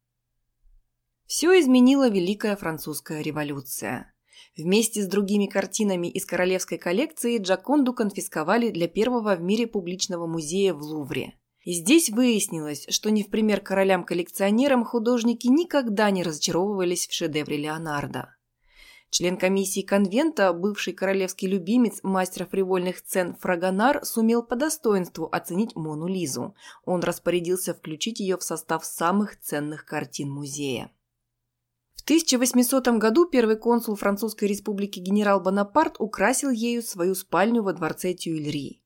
Все 1.25 1.57
изменила 1.57 2.09
Великая 2.09 2.57
Французская 2.57 3.21
революция. 3.21 4.13
Вместе 4.57 5.01
с 5.01 5.07
другими 5.07 5.45
картинами 5.45 6.07
из 6.07 6.25
королевской 6.25 6.77
коллекции 6.77 7.37
Джаконду 7.37 7.93
конфисковали 7.93 8.71
для 8.71 8.89
первого 8.89 9.37
в 9.37 9.41
мире 9.41 9.67
публичного 9.67 10.27
музея 10.27 10.73
в 10.73 10.81
Лувре. 10.81 11.38
И 11.69 11.73
здесь 11.73 12.09
выяснилось, 12.09 12.87
что 12.89 13.11
не 13.11 13.21
в 13.21 13.29
пример 13.29 13.61
королям-коллекционерам 13.61 14.83
художники 14.83 15.45
никогда 15.45 16.09
не 16.09 16.23
разочаровывались 16.23 17.07
в 17.07 17.13
шедевре 17.13 17.57
Леонардо. 17.57 18.35
Член 19.11 19.37
комиссии 19.37 19.83
конвента, 19.83 20.51
бывший 20.51 20.93
королевский 20.93 21.47
любимец, 21.47 21.99
мастер 22.01 22.47
фривольных 22.47 22.97
сцен 22.97 23.35
Фрагонар, 23.35 24.03
сумел 24.03 24.41
по 24.41 24.55
достоинству 24.55 25.29
оценить 25.31 25.75
Мону 25.75 26.07
Лизу. 26.07 26.55
Он 26.85 27.01
распорядился 27.01 27.75
включить 27.75 28.19
ее 28.19 28.37
в 28.37 28.43
состав 28.43 28.83
самых 28.83 29.39
ценных 29.39 29.85
картин 29.85 30.31
музея. 30.31 30.91
В 31.93 32.01
1800 32.01 32.87
году 32.97 33.27
первый 33.27 33.57
консул 33.57 33.95
Французской 33.95 34.45
республики 34.45 34.97
генерал 34.97 35.39
Бонапарт 35.39 35.97
украсил 35.99 36.49
ею 36.49 36.81
свою 36.81 37.13
спальню 37.13 37.61
во 37.61 37.73
дворце 37.73 38.15
Тюильри. 38.15 38.81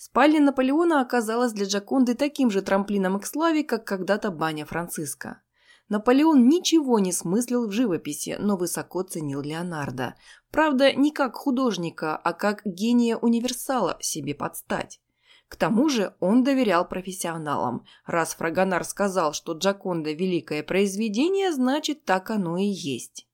Спальня 0.00 0.40
Наполеона 0.40 1.00
оказалась 1.00 1.52
для 1.52 1.66
Джаконды 1.66 2.14
таким 2.14 2.52
же 2.52 2.62
трамплином 2.62 3.18
к 3.18 3.26
славе, 3.26 3.64
как 3.64 3.84
когда-то 3.84 4.30
баня 4.30 4.64
Франциска. 4.64 5.42
Наполеон 5.88 6.48
ничего 6.48 7.00
не 7.00 7.10
смыслил 7.10 7.66
в 7.66 7.72
живописи, 7.72 8.36
но 8.38 8.56
высоко 8.56 9.02
ценил 9.02 9.40
Леонардо. 9.40 10.14
Правда, 10.52 10.92
не 10.92 11.10
как 11.10 11.34
художника, 11.34 12.16
а 12.16 12.32
как 12.32 12.62
гения 12.64 13.16
универсала 13.16 13.98
себе 14.00 14.36
подстать. 14.36 15.00
К 15.48 15.56
тому 15.56 15.88
же 15.88 16.14
он 16.20 16.44
доверял 16.44 16.86
профессионалам. 16.86 17.84
Раз 18.06 18.34
Фрагонар 18.34 18.84
сказал, 18.84 19.32
что 19.32 19.54
Джаконда– 19.54 20.12
великое 20.12 20.62
произведение, 20.62 21.52
значит, 21.52 22.04
так 22.04 22.30
оно 22.30 22.56
и 22.56 22.66
есть. 22.66 23.26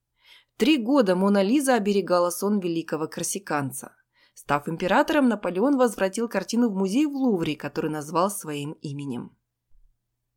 Три 0.57 0.77
года 0.77 1.15
Мона 1.15 1.43
Лиза 1.43 1.75
оберегала 1.75 2.31
сон 2.31 2.59
великого 2.59 3.07
корсиканца. 3.07 3.91
Став 4.35 4.67
императором, 4.67 5.29
Наполеон 5.29 5.77
возвратил 5.77 6.27
картину 6.27 6.69
в 6.69 6.75
музей 6.75 7.05
в 7.05 7.15
Лувре, 7.15 7.55
который 7.55 7.89
назвал 7.89 8.29
своим 8.29 8.73
именем. 8.73 9.35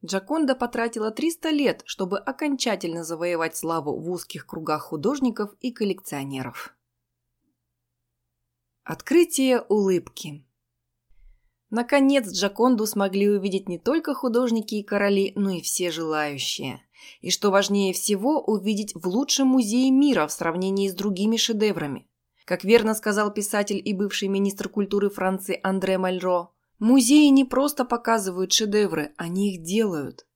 Джаконда 0.04 0.54
потратила 0.54 1.10
300 1.10 1.50
лет, 1.50 1.82
чтобы 1.84 2.18
окончательно 2.18 3.02
завоевать 3.02 3.56
славу 3.56 3.98
в 3.98 4.08
узких 4.08 4.46
кругах 4.46 4.82
художников 4.82 5.52
и 5.60 5.72
коллекционеров. 5.72 6.74
Открытие 8.84 9.60
улыбки 9.62 10.46
Наконец 11.70 12.30
Джаконду 12.32 12.86
смогли 12.86 13.28
увидеть 13.28 13.68
не 13.68 13.78
только 13.78 14.14
художники 14.14 14.76
и 14.76 14.82
короли, 14.82 15.32
но 15.34 15.50
и 15.50 15.60
все 15.60 15.90
желающие. 15.90 16.82
И 17.20 17.30
что 17.30 17.50
важнее 17.50 17.92
всего, 17.92 18.40
увидеть 18.40 18.94
в 18.94 19.06
лучшем 19.06 19.48
музее 19.48 19.90
мира 19.90 20.26
в 20.26 20.32
сравнении 20.32 20.88
с 20.88 20.94
другими 20.94 21.36
шедеврами. 21.36 22.07
Как 22.48 22.64
верно 22.64 22.94
сказал 22.94 23.30
писатель 23.30 23.78
и 23.84 23.92
бывший 23.92 24.28
министр 24.28 24.70
культуры 24.70 25.10
Франции 25.10 25.60
Андре 25.62 25.98
Мальро, 25.98 26.48
Музеи 26.78 27.26
не 27.26 27.44
просто 27.44 27.84
показывают 27.84 28.54
шедевры, 28.54 29.12
они 29.18 29.52
их 29.52 29.62
делают. 29.62 30.26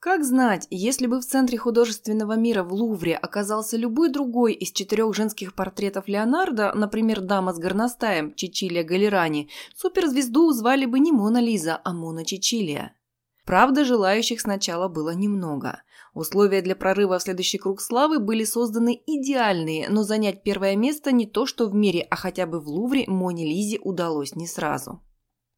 Как 0.00 0.24
знать, 0.24 0.66
если 0.70 1.06
бы 1.06 1.20
в 1.20 1.24
центре 1.24 1.56
художественного 1.56 2.32
мира 2.32 2.64
в 2.64 2.72
Лувре 2.72 3.14
оказался 3.14 3.76
любой 3.76 4.08
другой 4.08 4.54
из 4.54 4.72
четырех 4.72 5.14
женских 5.14 5.54
портретов 5.54 6.08
Леонардо, 6.08 6.72
например, 6.74 7.20
дама 7.20 7.52
с 7.52 7.60
горностаем 7.60 8.34
Чичилия 8.34 8.82
Галерани, 8.82 9.48
суперзвезду 9.76 10.50
звали 10.50 10.84
бы 10.84 10.98
не 10.98 11.12
Мона 11.12 11.38
Лиза, 11.38 11.80
а 11.84 11.92
Мона 11.92 12.24
Чичилия. 12.24 12.96
Правда, 13.44 13.84
желающих 13.84 14.40
сначала 14.40 14.88
было 14.88 15.10
немного. 15.10 15.84
Условия 16.16 16.62
для 16.62 16.74
прорыва 16.74 17.18
в 17.18 17.22
следующий 17.22 17.58
круг 17.58 17.78
славы 17.78 18.20
были 18.20 18.44
созданы 18.44 18.98
идеальные, 19.06 19.90
но 19.90 20.02
занять 20.02 20.42
первое 20.42 20.74
место 20.74 21.12
не 21.12 21.26
то 21.26 21.44
что 21.44 21.68
в 21.68 21.74
мире, 21.74 22.06
а 22.10 22.16
хотя 22.16 22.46
бы 22.46 22.58
в 22.58 22.68
Лувре 22.68 23.04
Моне 23.06 23.44
Лизе 23.44 23.78
удалось 23.82 24.34
не 24.34 24.46
сразу. 24.46 25.02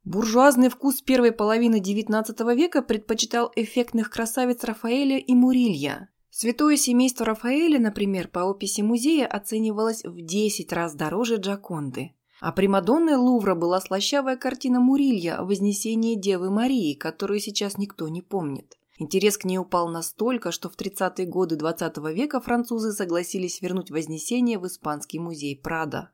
Буржуазный 0.03 0.67
вкус 0.67 1.01
первой 1.01 1.31
половины 1.31 1.79
XIX 1.79 2.25
века 2.57 2.81
предпочитал 2.81 3.53
эффектных 3.55 4.09
красавиц 4.09 4.61
Рафаэля 4.65 5.17
и 5.17 5.33
Мурилья. 5.33 6.09
Святое 6.29 6.75
семейство 6.75 7.25
Рафаэля, 7.25 7.79
например, 7.79 8.27
по 8.27 8.39
описи 8.39 8.81
музея 8.81 9.27
оценивалось 9.27 10.03
в 10.03 10.21
10 10.21 10.73
раз 10.73 10.93
дороже 10.93 11.37
Джаконды. 11.37 12.11
А 12.41 12.51
примадонной 12.51 13.15
Лувра 13.15 13.55
была 13.55 13.79
слащавая 13.79 14.35
картина 14.35 14.81
Мурилья 14.81 15.41
«Вознесение 15.41 16.17
Девы 16.17 16.49
Марии», 16.49 16.95
которую 16.95 17.39
сейчас 17.39 17.77
никто 17.77 18.09
не 18.09 18.21
помнит. 18.21 18.78
Интерес 19.01 19.37
к 19.37 19.45
ней 19.45 19.57
упал 19.57 19.87
настолько, 19.87 20.51
что 20.51 20.69
в 20.69 20.75
30-е 20.75 21.25
годы 21.25 21.55
XX 21.55 21.93
-го 21.93 22.13
века 22.13 22.41
французы 22.41 22.91
согласились 22.91 23.61
вернуть 23.61 23.91
Вознесение 23.91 24.59
в 24.59 24.67
Испанский 24.67 25.19
музей 25.19 25.55
Прада. 25.57 26.11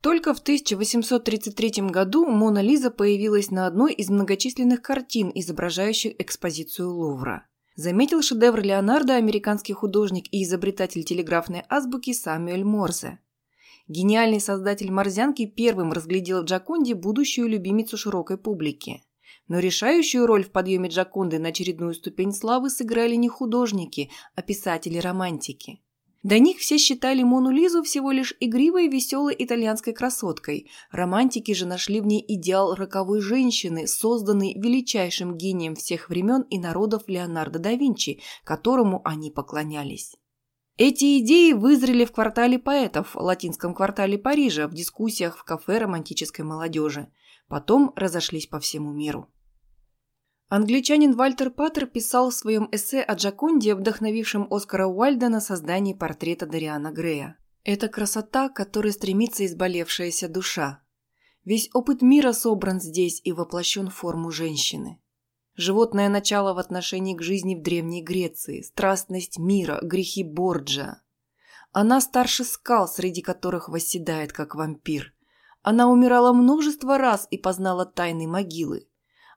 Только 0.00 0.32
в 0.32 0.38
1833 0.38 1.90
году 1.90 2.24
Мона 2.24 2.62
Лиза 2.62 2.92
появилась 2.92 3.50
на 3.50 3.66
одной 3.66 3.92
из 3.94 4.10
многочисленных 4.10 4.80
картин, 4.80 5.32
изображающих 5.34 6.14
экспозицию 6.20 6.92
Лувра. 6.92 7.48
Заметил 7.74 8.22
шедевр 8.22 8.60
Леонардо 8.60 9.16
американский 9.16 9.72
художник 9.72 10.26
и 10.30 10.44
изобретатель 10.44 11.02
телеграфной 11.02 11.64
азбуки 11.68 12.12
Самюэль 12.12 12.62
Морзе. 12.62 13.18
Гениальный 13.88 14.40
создатель 14.40 14.92
морзянки 14.92 15.46
первым 15.46 15.92
разглядел 15.92 16.42
в 16.42 16.44
Джаконде 16.44 16.94
будущую 16.94 17.48
любимицу 17.48 17.96
широкой 17.96 18.38
публики. 18.38 19.02
Но 19.48 19.58
решающую 19.58 20.26
роль 20.26 20.44
в 20.44 20.50
подъеме 20.50 20.88
Джаконды 20.88 21.38
на 21.38 21.48
очередную 21.48 21.94
ступень 21.94 22.32
славы 22.32 22.70
сыграли 22.70 23.14
не 23.14 23.28
художники, 23.28 24.10
а 24.34 24.42
писатели-романтики. 24.42 25.80
До 26.22 26.38
них 26.38 26.58
все 26.58 26.78
считали 26.78 27.22
Мону 27.22 27.50
Лизу 27.50 27.82
всего 27.82 28.10
лишь 28.10 28.34
игривой 28.40 28.88
веселой 28.88 29.34
итальянской 29.38 29.92
красоткой. 29.92 30.68
Романтики 30.90 31.54
же 31.54 31.64
нашли 31.64 32.00
в 32.00 32.06
ней 32.06 32.24
идеал 32.26 32.74
роковой 32.74 33.20
женщины, 33.20 33.86
созданный 33.86 34.54
величайшим 34.54 35.36
гением 35.36 35.76
всех 35.76 36.10
времен 36.10 36.42
и 36.42 36.58
народов 36.58 37.04
Леонардо 37.06 37.60
да 37.60 37.72
Винчи, 37.74 38.20
которому 38.44 39.00
они 39.04 39.30
поклонялись. 39.30 40.16
Эти 40.76 41.18
идеи 41.20 41.52
вызрели 41.52 42.04
в 42.04 42.12
квартале 42.12 42.58
поэтов, 42.58 43.14
латинском 43.14 43.74
квартале 43.74 44.18
Парижа, 44.18 44.68
в 44.68 44.74
дискуссиях 44.74 45.36
в 45.36 45.44
кафе 45.44 45.78
романтической 45.78 46.44
молодежи. 46.44 47.08
Потом 47.48 47.92
разошлись 47.96 48.46
по 48.46 48.60
всему 48.60 48.92
миру. 48.92 49.28
Англичанин 50.48 51.14
Вальтер 51.14 51.50
Паттер 51.50 51.86
писал 51.86 52.30
в 52.30 52.34
своем 52.34 52.68
эссе 52.72 53.02
о 53.02 53.14
Джаконде, 53.14 53.74
вдохновившем 53.74 54.48
Оскара 54.50 54.86
Уальда 54.86 55.28
на 55.28 55.40
создание 55.40 55.94
портрета 55.94 56.46
Дариана 56.46 56.90
Грея. 56.90 57.36
Это 57.64 57.88
красота, 57.88 58.48
которой 58.48 58.92
стремится 58.92 59.44
изболевшаяся 59.44 60.26
душа. 60.26 60.82
Весь 61.44 61.68
опыт 61.74 62.00
мира 62.00 62.32
собран 62.32 62.80
здесь 62.80 63.20
и 63.24 63.32
воплощен 63.32 63.90
в 63.90 63.94
форму 63.94 64.30
женщины. 64.30 65.02
Животное 65.54 66.08
начало 66.08 66.54
в 66.54 66.58
отношении 66.58 67.14
к 67.14 67.20
жизни 67.20 67.54
в 67.54 67.60
Древней 67.60 68.02
Греции, 68.02 68.62
страстность 68.62 69.38
мира, 69.38 69.80
грехи 69.82 70.24
Борджа. 70.24 71.02
Она 71.72 72.00
старше 72.00 72.44
скал, 72.44 72.88
среди 72.88 73.20
которых 73.20 73.68
восседает 73.68 74.32
как 74.32 74.54
вампир. 74.54 75.12
Она 75.60 75.90
умирала 75.90 76.32
множество 76.32 76.96
раз 76.96 77.26
и 77.30 77.36
познала 77.36 77.84
тайны 77.84 78.26
могилы. 78.26 78.88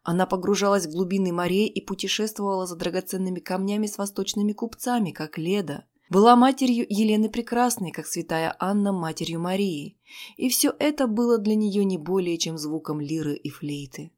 Она 0.04 0.26
погружалась 0.26 0.88
в 0.88 0.92
глубины 0.92 1.32
морей 1.32 1.68
и 1.68 1.80
путешествовала 1.80 2.66
за 2.66 2.76
драгоценными 2.76 3.40
камнями 3.40 3.86
с 3.86 3.98
восточными 3.98 4.54
купцами, 4.54 5.12
как 5.12 5.38
Леда. 5.38 5.86
Была 6.10 6.36
матерью 6.36 6.86
Елены 6.90 7.30
Прекрасной, 7.30 7.92
как 7.92 8.06
святая 8.08 8.56
Анна 8.60 8.92
матерью 8.92 9.40
Марии. 9.40 9.98
И 10.38 10.50
все 10.50 10.74
это 10.78 11.08
было 11.08 11.38
для 11.38 11.56
нее 11.56 11.86
не 11.86 11.98
более, 11.98 12.38
чем 12.38 12.58
звуком 12.58 13.00
лиры 13.00 13.36
и 13.36 13.50
флейты. 13.50 14.12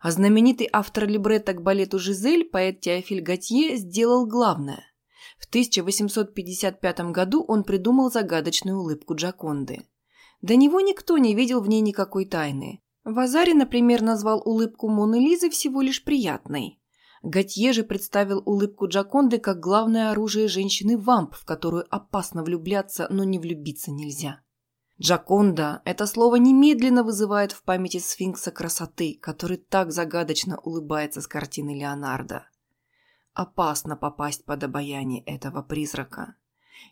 А 0.00 0.10
знаменитый 0.10 0.68
автор 0.72 1.06
либретто 1.06 1.52
к 1.54 1.62
балету 1.62 2.00
«Жизель» 2.00 2.44
поэт 2.44 2.80
Теофиль 2.80 3.22
Готье 3.22 3.76
сделал 3.76 4.26
главное. 4.26 4.84
В 5.38 5.46
1855 5.46 7.12
году 7.12 7.44
он 7.46 7.62
придумал 7.62 8.10
загадочную 8.10 8.78
улыбку 8.78 9.14
Джаконды. 9.14 9.86
До 10.40 10.56
него 10.56 10.80
никто 10.80 11.16
не 11.18 11.36
видел 11.36 11.60
в 11.60 11.68
ней 11.68 11.80
никакой 11.80 12.26
тайны. 12.26 12.81
Вазари, 13.04 13.52
например, 13.52 14.02
назвал 14.02 14.42
улыбку 14.44 14.88
Моны 14.88 15.16
Лизы 15.16 15.50
всего 15.50 15.82
лишь 15.82 16.04
приятной. 16.04 16.78
Готье 17.22 17.72
же 17.72 17.84
представил 17.84 18.42
улыбку 18.44 18.88
Джаконды 18.88 19.38
как 19.38 19.60
главное 19.60 20.10
оружие 20.10 20.48
женщины-вамп, 20.48 21.34
в 21.34 21.44
которую 21.44 21.84
опасно 21.94 22.42
влюбляться, 22.42 23.06
но 23.10 23.24
не 23.24 23.38
влюбиться 23.38 23.90
нельзя. 23.90 24.40
Джаконда– 25.00 25.82
это 25.84 26.06
слово 26.06 26.36
немедленно 26.36 27.02
вызывает 27.02 27.52
в 27.52 27.62
памяти 27.64 27.98
сфинкса 27.98 28.50
красоты, 28.50 29.18
который 29.20 29.56
так 29.56 29.92
загадочно 29.92 30.58
улыбается 30.58 31.20
с 31.20 31.26
картины 31.26 31.78
Леонардо. 31.78 32.46
Опасно 33.34 33.96
попасть 33.96 34.44
под 34.44 34.62
обаяние 34.62 35.24
этого 35.24 35.62
призрака. 35.62 36.36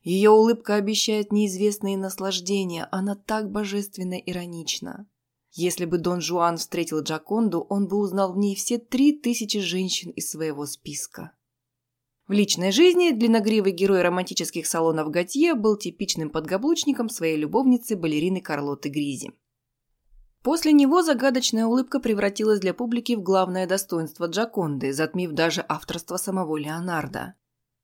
Ее 0.02 0.30
улыбка 0.30 0.76
обещает 0.76 1.30
неизвестные 1.30 1.98
наслаждения, 1.98 2.88
она 2.90 3.14
так 3.14 3.50
божественно 3.50 4.14
иронична. 4.14 5.06
Если 5.52 5.84
бы 5.84 5.98
Дон 5.98 6.20
Жуан 6.20 6.58
встретил 6.58 7.02
Джаконду, 7.02 7.60
он 7.68 7.88
бы 7.88 7.96
узнал 7.96 8.32
в 8.32 8.38
ней 8.38 8.54
все 8.54 8.78
три 8.78 9.12
тысячи 9.12 9.58
женщин 9.60 10.10
из 10.10 10.30
своего 10.30 10.64
списка. 10.66 11.32
В 12.28 12.32
личной 12.32 12.70
жизни 12.70 13.10
длинногривый 13.10 13.72
герой 13.72 14.02
романтических 14.02 14.64
салонов 14.64 15.10
Готье 15.10 15.54
был 15.54 15.76
типичным 15.76 16.30
подгаблучником 16.30 17.08
своей 17.08 17.36
любовницы 17.36 17.96
балерины 17.96 18.40
Карлоты 18.40 18.88
Гризи. 18.88 19.32
После 20.42 20.72
него 20.72 21.02
загадочная 21.02 21.66
улыбка 21.66 21.98
превратилась 21.98 22.60
для 22.60 22.72
публики 22.72 23.16
в 23.16 23.22
главное 23.22 23.66
достоинство 23.66 24.26
Джаконды, 24.26 24.92
затмив 24.92 25.32
даже 25.32 25.64
авторство 25.68 26.16
самого 26.18 26.56
Леонардо. 26.56 27.34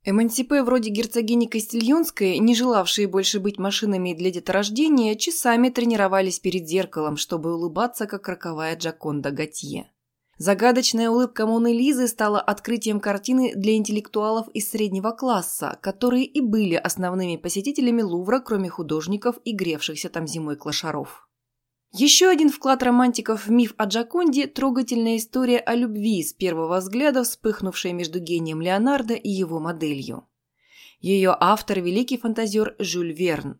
Эмансипе 0.08 0.62
вроде 0.62 0.90
герцогини 0.90 1.46
Кастильонской, 1.46 2.38
не 2.38 2.54
желавшие 2.54 3.08
больше 3.08 3.40
быть 3.40 3.58
машинами 3.58 4.14
для 4.14 4.30
деторождения, 4.30 5.16
часами 5.16 5.68
тренировались 5.68 6.38
перед 6.38 6.68
зеркалом, 6.68 7.16
чтобы 7.16 7.52
улыбаться, 7.52 8.06
как 8.06 8.28
роковая 8.28 8.76
Джаконда 8.76 9.32
Готье. 9.32 9.90
Загадочная 10.38 11.10
улыбка 11.10 11.44
Моны 11.44 11.72
Лизы 11.72 12.06
стала 12.06 12.40
открытием 12.40 13.00
картины 13.00 13.52
для 13.56 13.74
интеллектуалов 13.74 14.46
из 14.50 14.70
среднего 14.70 15.10
класса, 15.10 15.76
которые 15.82 16.24
и 16.24 16.40
были 16.40 16.74
основными 16.74 17.36
посетителями 17.36 18.02
Лувра, 18.02 18.38
кроме 18.38 18.68
художников 18.68 19.38
и 19.44 19.52
гревшихся 19.52 20.08
там 20.08 20.28
зимой 20.28 20.54
клошаров. 20.54 21.25
Еще 21.98 22.28
один 22.28 22.50
вклад 22.50 22.82
романтиков 22.82 23.46
в 23.46 23.50
миф 23.50 23.72
о 23.78 23.86
Джаконде– 23.86 24.46
трогательная 24.48 25.16
история 25.16 25.58
о 25.58 25.74
любви 25.74 26.22
с 26.22 26.34
первого 26.34 26.76
взгляда, 26.76 27.24
вспыхнувшая 27.24 27.94
между 27.94 28.18
гением 28.18 28.60
Леонардо 28.60 29.14
и 29.14 29.30
его 29.30 29.60
моделью. 29.60 30.28
Ее 31.00 31.34
автор– 31.40 31.80
великий 31.80 32.18
фантазер 32.18 32.76
Жюль 32.78 33.14
Верн. 33.14 33.58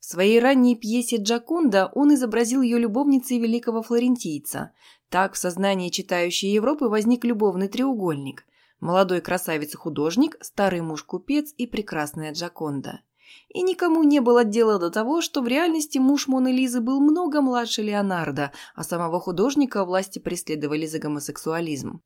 В 0.00 0.06
своей 0.06 0.40
ранней 0.40 0.76
пьесе 0.76 1.18
«Джаконда» 1.18 1.90
он 1.94 2.14
изобразил 2.14 2.62
ее 2.62 2.78
любовницей 2.78 3.38
великого 3.38 3.82
флорентийца. 3.82 4.72
Так 5.10 5.34
в 5.34 5.36
сознании 5.36 5.90
читающей 5.90 6.50
Европы 6.50 6.86
возник 6.86 7.22
любовный 7.22 7.68
треугольник– 7.68 8.46
молодой 8.80 9.20
красавец-художник, 9.20 10.38
старый 10.40 10.80
муж-купец 10.80 11.52
и 11.58 11.66
прекрасная 11.66 12.32
Джаконда– 12.32 13.02
и 13.48 13.62
никому 13.62 14.02
не 14.02 14.20
было 14.20 14.44
дела 14.44 14.78
до 14.78 14.90
того, 14.90 15.20
что 15.20 15.40
в 15.40 15.48
реальности 15.48 15.98
муж 15.98 16.28
Моны 16.28 16.52
Лизы 16.52 16.80
был 16.80 17.00
много 17.00 17.40
младше 17.40 17.82
Леонардо, 17.82 18.52
а 18.74 18.84
самого 18.84 19.20
художника 19.20 19.84
власти 19.84 20.18
преследовали 20.18 20.86
за 20.86 20.98
гомосексуализм. 20.98 22.00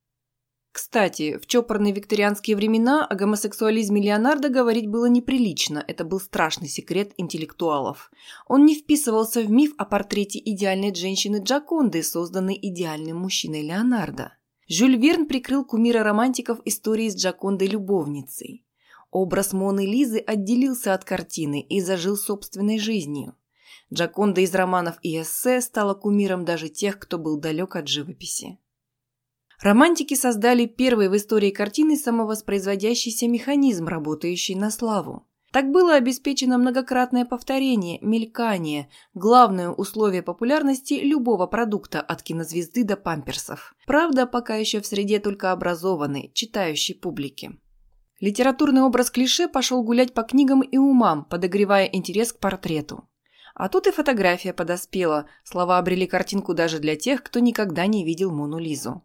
Кстати, 0.72 1.38
в 1.38 1.46
чопорные 1.46 1.92
викторианские 1.92 2.54
времена 2.54 3.04
о 3.04 3.14
гомосексуализме 3.14 4.00
Леонардо 4.00 4.48
говорить 4.48 4.86
было 4.86 5.06
неприлично, 5.06 5.82
это 5.88 6.04
был 6.04 6.20
страшный 6.20 6.68
секрет 6.68 7.14
интеллектуалов. 7.16 8.10
Он 8.46 8.64
не 8.64 8.76
вписывался 8.76 9.40
в 9.40 9.50
миф 9.50 9.72
о 9.78 9.84
портрете 9.84 10.38
идеальной 10.38 10.94
женщины 10.94 11.40
Джаконды, 11.42 12.02
созданной 12.02 12.58
идеальным 12.60 13.16
мужчиной 13.16 13.62
Леонардо. 13.62 14.34
Жюль 14.68 14.96
Верн 14.96 15.26
прикрыл 15.26 15.64
кумира 15.64 16.04
романтиков 16.04 16.60
историей 16.64 17.10
с 17.10 17.16
Джакондой-любовницей. 17.16 18.64
Образ 19.10 19.52
Моны 19.52 19.86
Лизы 19.86 20.18
отделился 20.18 20.92
от 20.94 21.04
картины 21.04 21.60
и 21.60 21.80
зажил 21.80 22.16
собственной 22.16 22.78
жизнью. 22.78 23.34
Джаконда 23.92 24.42
из 24.42 24.54
романов 24.54 24.98
и 25.02 25.20
эссе 25.20 25.60
стала 25.62 25.94
кумиром 25.94 26.44
даже 26.44 26.68
тех, 26.68 26.98
кто 26.98 27.18
был 27.18 27.38
далек 27.38 27.76
от 27.76 27.88
живописи. 27.88 28.58
Романтики 29.60 30.14
создали 30.14 30.66
первый 30.66 31.08
в 31.08 31.16
истории 31.16 31.50
картины 31.50 31.96
самовоспроизводящийся 31.96 33.26
механизм, 33.26 33.88
работающий 33.88 34.54
на 34.54 34.70
славу. 34.70 35.26
Так 35.50 35.70
было 35.70 35.94
обеспечено 35.94 36.58
многократное 36.58 37.24
повторение, 37.24 37.98
мелькание, 38.02 38.90
главное 39.14 39.70
условие 39.70 40.22
популярности 40.22 40.94
любого 40.94 41.46
продукта 41.46 42.02
от 42.02 42.22
кинозвезды 42.22 42.84
до 42.84 42.96
памперсов. 42.96 43.74
Правда, 43.86 44.26
пока 44.26 44.56
еще 44.56 44.80
в 44.80 44.86
среде 44.86 45.18
только 45.18 45.50
образованной, 45.50 46.30
читающей 46.34 46.94
публики. 46.94 47.58
Литературный 48.20 48.82
образ 48.82 49.10
клише 49.10 49.48
пошел 49.48 49.82
гулять 49.82 50.12
по 50.12 50.22
книгам 50.22 50.62
и 50.62 50.76
умам, 50.76 51.24
подогревая 51.24 51.86
интерес 51.86 52.32
к 52.32 52.38
портрету. 52.38 53.08
А 53.54 53.68
тут 53.68 53.86
и 53.86 53.92
фотография 53.92 54.52
подоспела, 54.52 55.26
слова 55.44 55.78
обрели 55.78 56.06
картинку 56.06 56.54
даже 56.54 56.78
для 56.78 56.96
тех, 56.96 57.22
кто 57.22 57.40
никогда 57.40 57.86
не 57.86 58.04
видел 58.04 58.30
Мону 58.30 58.58
Лизу. 58.58 59.04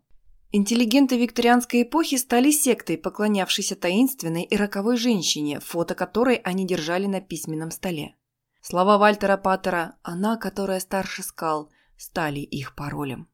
Интеллигенты 0.52 1.18
викторианской 1.18 1.82
эпохи 1.82 2.18
стали 2.18 2.52
сектой, 2.52 2.98
поклонявшейся 2.98 3.76
таинственной 3.76 4.44
и 4.44 4.56
роковой 4.56 4.98
женщине, 4.98 5.60
фото 5.60 5.96
которой 5.96 6.36
они 6.36 6.68
держали 6.68 7.08
на 7.08 7.22
письменном 7.22 7.72
столе. 7.72 8.16
Слова 8.62 9.00
Вальтера 9.00 9.38
Паттера 9.38 9.98
«Она, 10.04 10.38
которая 10.38 10.80
старше 10.80 11.24
скал» 11.24 11.72
стали 11.98 12.40
их 12.40 12.76
паролем. 12.76 13.28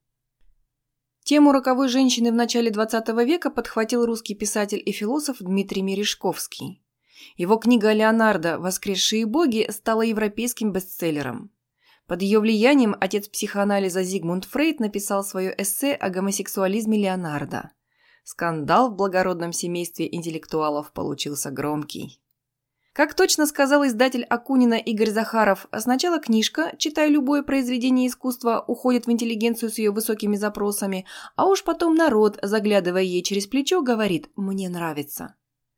Тему 1.29 1.51
роковой 1.51 1.89
женщины 1.89 2.31
в 2.31 2.33
начале 2.33 2.71
XX 2.71 3.23
века 3.23 3.51
подхватил 3.51 4.03
русский 4.03 4.33
писатель 4.33 4.81
и 4.83 4.91
философ 4.91 5.37
Дмитрий 5.39 5.83
Мережковский. 5.83 6.81
Его 7.37 7.57
книга 7.57 7.93
«Леонардо. 7.93 8.57
Воскресшие 8.57 9.27
боги» 9.27 9.69
стала 9.69 10.01
европейским 10.01 10.71
бестселлером. 10.71 11.51
Под 12.07 12.23
ее 12.23 12.39
влиянием 12.39 12.95
отец 12.99 13.29
психоанализа 13.29 14.01
Зигмунд 14.01 14.45
Фрейд 14.45 14.79
написал 14.79 15.23
свое 15.23 15.53
эссе 15.55 15.93
о 15.93 16.09
гомосексуализме 16.09 16.97
Леонардо. 16.97 17.73
Скандал 18.23 18.89
в 18.89 18.95
благородном 18.95 19.53
семействе 19.53 20.07
интеллектуалов 20.11 20.91
получился 20.93 21.51
громкий. 21.51 22.19
Как 22.99 23.13
точно 23.13 23.45
сказал 23.45 23.87
издатель 23.87 24.25
Акунина 24.25 24.73
Игорь 24.73 25.11
Захаров, 25.11 25.67
сначала 25.73 26.19
книжка, 26.19 26.73
читая 26.77 27.07
любое 27.07 27.43
произведение 27.43 28.09
искусства, 28.09 28.61
уходит 28.67 29.05
в 29.05 29.09
интеллигенцию 29.09 29.69
с 29.69 29.77
ее 29.77 29.91
высокими 29.91 30.35
запросами, 30.35 31.05
а 31.37 31.45
уж 31.45 31.63
потом 31.63 31.95
народ, 31.95 32.37
заглядывая 32.41 33.03
ей 33.03 33.23
через 33.23 33.47
плечо, 33.47 33.81
говорит 33.81 34.29
«мне 34.35 34.67
нравится». 34.67 35.35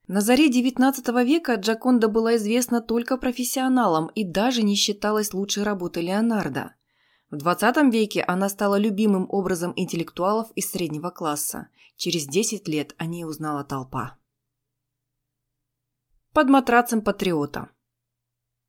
На 0.08 0.22
заре 0.22 0.50
XIX 0.50 1.24
века 1.24 1.54
Джаконда 1.54 2.08
была 2.08 2.38
известна 2.38 2.82
только 2.82 3.18
профессионалам 3.18 4.08
и 4.16 4.24
даже 4.24 4.64
не 4.64 4.74
считалась 4.74 5.32
лучшей 5.32 5.62
работой 5.62 6.02
Леонардо. 6.02 6.74
В 7.30 7.48
XX 7.48 7.92
веке 7.92 8.24
она 8.24 8.50
стала 8.50 8.80
любимым 8.80 9.28
образом 9.30 9.74
интеллектуалов 9.76 10.50
из 10.56 10.72
среднего 10.72 11.12
класса. 11.12 11.68
Через 11.98 12.26
10 12.26 12.68
лет 12.68 12.96
о 12.98 13.06
ней 13.06 13.26
узнала 13.26 13.64
толпа 13.64 14.18
под 16.34 16.48
матрацем 16.48 17.02
патриота. 17.02 17.70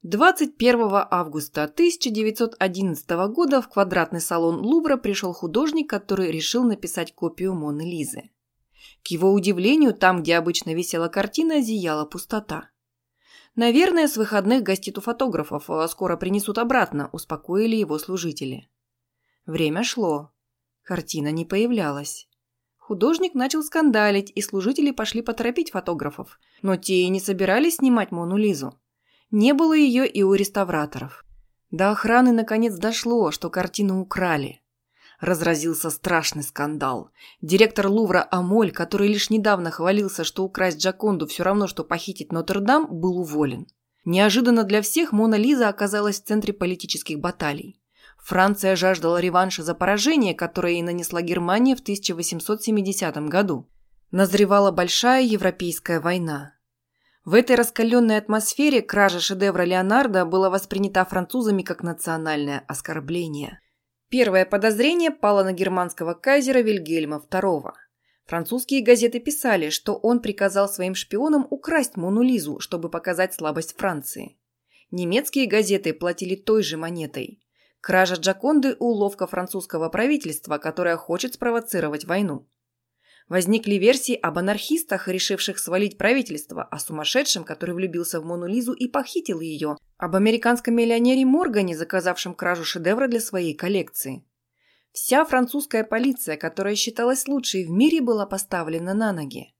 21 0.02 0.80
августа 1.08 1.62
1911 1.62 3.08
года 3.32 3.62
в 3.62 3.68
квадратный 3.68 4.20
салон 4.20 4.56
Лувра 4.56 4.96
пришел 4.96 5.32
художник, 5.32 5.88
который 5.88 6.32
решил 6.32 6.64
написать 6.64 7.14
копию 7.14 7.54
Моны 7.54 7.82
Лизы. 7.82 8.30
К 9.04 9.08
его 9.08 9.32
удивлению, 9.32 9.94
там, 9.94 10.22
где 10.22 10.38
обычно 10.38 10.74
висела 10.74 11.06
картина, 11.06 11.60
зияла 11.60 12.04
пустота. 12.04 12.70
«Наверное, 13.54 14.08
с 14.08 14.16
выходных 14.16 14.64
гостит 14.64 14.98
у 14.98 15.00
фотографов, 15.00 15.70
а 15.70 15.86
скоро 15.86 16.16
принесут 16.16 16.58
обратно»,– 16.58 17.10
успокоили 17.12 17.76
его 17.76 17.96
служители. 18.00 18.68
Время 19.46 19.84
шло. 19.84 20.32
Картина 20.82 21.30
не 21.30 21.44
появлялась. 21.44 22.26
Художник 22.92 23.32
начал 23.32 23.62
скандалить, 23.62 24.30
и 24.34 24.42
служители 24.42 24.90
пошли 24.90 25.22
поторопить 25.22 25.70
фотографов. 25.70 26.38
Но 26.60 26.76
те 26.76 27.00
и 27.00 27.08
не 27.08 27.20
собирались 27.20 27.76
снимать 27.76 28.10
Мону 28.10 28.36
Лизу. 28.36 28.78
Не 29.30 29.54
было 29.54 29.72
ее 29.72 30.06
и 30.06 30.22
у 30.22 30.34
реставраторов. 30.34 31.24
До 31.70 31.90
охраны 31.90 32.32
наконец 32.32 32.74
дошло, 32.74 33.30
что 33.30 33.48
картину 33.48 34.02
украли. 34.02 34.60
разразился 35.20 35.88
страшный 35.88 36.42
скандал. 36.42 37.08
Директор 37.40 37.86
Лувра 37.86 38.28
Амоль, 38.30 38.72
который 38.72 39.08
лишь 39.08 39.30
недавно 39.30 39.70
хвалился, 39.70 40.22
что 40.22 40.44
украсть 40.44 40.76
Джаконду 40.76 41.26
все 41.26 41.44
равно, 41.44 41.68
что 41.68 41.84
похитить 41.84 42.30
Нотр-Дам, 42.30 42.88
был 42.90 43.16
уволен. 43.16 43.68
Неожиданно 44.04 44.64
для 44.64 44.82
всех 44.82 45.12
Мона 45.12 45.36
Лиза 45.36 45.70
оказалась 45.70 46.20
в 46.20 46.26
центре 46.26 46.52
политических 46.52 47.20
баталий. 47.20 47.80
Франция 48.22 48.76
жаждала 48.76 49.18
реванша 49.18 49.64
за 49.64 49.74
поражение, 49.74 50.32
которое 50.34 50.74
ей 50.74 50.82
нанесла 50.82 51.22
Германия 51.22 51.74
в 51.74 51.80
1870 51.80 53.16
году. 53.28 53.68
Назревала 54.12 54.70
большая 54.70 55.22
европейская 55.22 55.98
война. 55.98 56.54
В 57.24 57.34
этой 57.34 57.56
раскаленной 57.56 58.18
атмосфере 58.18 58.80
кража 58.80 59.20
шедевра 59.20 59.62
Леонардо 59.62 60.24
была 60.24 60.50
воспринята 60.50 61.04
французами 61.04 61.62
как 61.62 61.82
национальное 61.82 62.64
оскорбление. 62.68 63.60
Первое 64.08 64.44
подозрение 64.44 65.10
пало 65.10 65.42
на 65.42 65.52
германского 65.52 66.14
кайзера 66.14 66.60
Вильгельма 66.60 67.22
II. 67.28 67.72
Французские 68.26 68.82
газеты 68.82 69.18
писали, 69.18 69.70
что 69.70 69.94
он 69.94 70.20
приказал 70.20 70.68
своим 70.68 70.94
шпионам 70.94 71.46
украсть 71.50 71.96
Мону 71.96 72.22
Лизу, 72.22 72.60
чтобы 72.60 72.88
показать 72.88 73.34
слабость 73.34 73.76
Франции. 73.76 74.38
Немецкие 74.90 75.46
газеты 75.46 75.92
платили 75.92 76.36
той 76.36 76.62
же 76.62 76.76
монетой. 76.76 77.41
Кража 77.82 78.14
Джаконды– 78.14 78.76
уловка 78.78 79.26
французского 79.26 79.88
правительства, 79.88 80.58
которое 80.58 80.96
хочет 80.96 81.34
спровоцировать 81.34 82.04
войну. 82.04 82.48
Возникли 83.28 83.74
версии 83.74 84.14
об 84.14 84.38
анархистах, 84.38 85.08
решивших 85.08 85.58
свалить 85.58 85.98
правительство, 85.98 86.62
о 86.62 86.78
сумасшедшем, 86.78 87.42
который 87.42 87.74
влюбился 87.74 88.20
в 88.20 88.24
Мону 88.24 88.46
Лизу 88.46 88.72
и 88.72 88.86
похитил 88.86 89.40
ее, 89.40 89.76
об 89.96 90.14
американском 90.14 90.76
миллионере 90.76 91.24
Моргане, 91.24 91.76
заказавшем 91.76 92.34
кражу 92.34 92.64
шедевра 92.64 93.08
для 93.08 93.18
своей 93.18 93.52
коллекции. 93.52 94.24
Вся 94.92 95.24
французская 95.24 95.82
полиция, 95.82 96.36
которая 96.36 96.76
считалась 96.76 97.26
лучшей 97.26 97.66
в 97.66 97.70
мире, 97.70 98.00
была 98.00 98.26
поставлена 98.26 98.94
на 98.94 99.12
ноги. 99.12 99.56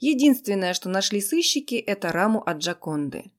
Единственное, 0.00 0.74
что 0.74 0.88
нашли 0.88 1.20
сыщики, 1.20 1.76
это 1.76 2.10
раму 2.10 2.42
от 2.42 2.56
Джаконды. 2.56 3.30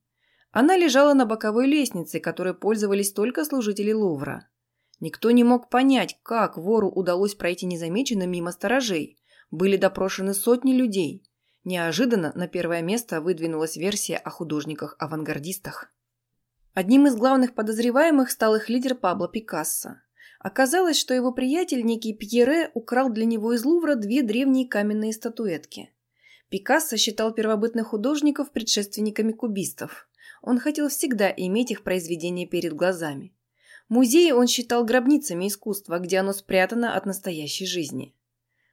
Она 0.52 0.76
лежала 0.76 1.12
на 1.14 1.26
боковой 1.26 1.66
лестнице, 1.66 2.20
которой 2.20 2.54
пользовались 2.54 3.12
только 3.12 3.44
служители 3.44 3.92
Лувра. 3.92 4.48
Никто 5.00 5.32
не 5.32 5.42
мог 5.42 5.68
понять, 5.68 6.18
как 6.22 6.56
вору 6.56 6.88
удалось 6.88 7.34
пройти 7.34 7.66
незамеченным 7.66 8.30
мимо 8.30 8.52
сторожей– 8.52 9.18
были 9.52 9.76
допрошены 9.76 10.34
сотни 10.34 10.72
людей. 10.72 11.22
Неожиданно 11.62 12.32
на 12.34 12.48
первое 12.48 12.82
место 12.82 13.20
выдвинулась 13.20 13.76
версия 13.76 14.16
о 14.16 14.30
художниках-авангардистах. 14.30 15.92
Одним 16.74 17.06
из 17.06 17.14
главных 17.14 17.54
подозреваемых 17.54 18.30
стал 18.30 18.56
их 18.56 18.68
лидер 18.68 18.96
Пабло 18.96 19.28
Пикассо. 19.28 20.00
Оказалось, 20.40 20.98
что 20.98 21.14
его 21.14 21.30
приятель, 21.30 21.84
некий 21.84 22.14
Пьере, 22.14 22.70
украл 22.74 23.10
для 23.10 23.26
него 23.26 23.52
из 23.52 23.64
Лувра 23.64 23.94
две 23.94 24.22
древние 24.22 24.66
каменные 24.66 25.12
статуэтки. 25.12 25.90
Пикассо 26.48 26.96
считал 26.96 27.32
первобытных 27.32 27.88
художников 27.88 28.50
предшественниками 28.50 29.32
кубистов. 29.32 30.08
Он 30.42 30.58
хотел 30.58 30.88
всегда 30.88 31.32
иметь 31.34 31.70
их 31.70 31.82
произведения 31.82 32.46
перед 32.46 32.74
глазами. 32.74 33.32
Музеи 33.88 34.32
он 34.32 34.48
считал 34.48 34.84
гробницами 34.84 35.48
искусства, 35.48 35.98
где 35.98 36.18
оно 36.18 36.32
спрятано 36.32 36.96
от 36.96 37.06
настоящей 37.06 37.66
жизни. 37.66 38.14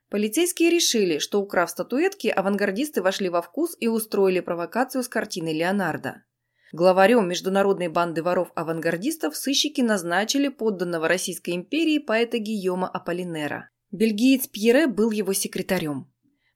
Полицейские 0.09 0.71
решили, 0.71 1.19
что, 1.19 1.39
украв 1.39 1.69
статуэтки, 1.69 2.27
авангардисты 2.27 3.03
вошли 3.03 3.29
во 3.29 3.43
вкус 3.43 3.77
и 3.79 3.87
устроили 3.87 4.39
провокацию 4.39 5.03
с 5.03 5.07
картиной 5.07 5.53
Леонардо. 5.53 6.23
Главарем 6.71 7.27
международной 7.27 7.87
банды 7.87 8.23
воров-авангардистов 8.23 9.35
сыщики 9.35 9.81
назначили 9.81 10.47
подданного 10.47 11.07
Российской 11.07 11.55
империи 11.55 11.99
поэта 11.99 12.39
Гийома 12.39 12.87
Аполлинера. 12.87 13.69
Бельгиец 13.91 14.47
Пьере 14.47 14.87
был 14.87 15.11
его 15.11 15.33
секретарем. 15.33 16.11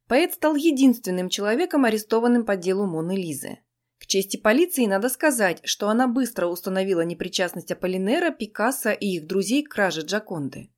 Поэт 0.08 0.34
стал 0.34 0.56
единственным 0.56 1.30
человеком, 1.30 1.86
арестованным 1.86 2.45
по 2.45 2.56
делу 2.56 2.86
Моны 2.86 3.15
Лизы. 3.15 3.60
Чести 4.13 4.38
полиции 4.38 4.86
надо 4.86 5.10
сказать, 5.10 5.62
что 5.63 5.89
она 5.89 6.08
быстро 6.08 6.45
установила 6.45 7.02
непричастность 7.02 7.71
Аполлинера, 7.71 8.30
Пикассо 8.30 8.91
и 8.91 9.08
их 9.08 9.26
друзей 9.26 9.63
к 9.63 9.71
краже 9.71 10.02
Джаконды. 10.02 10.69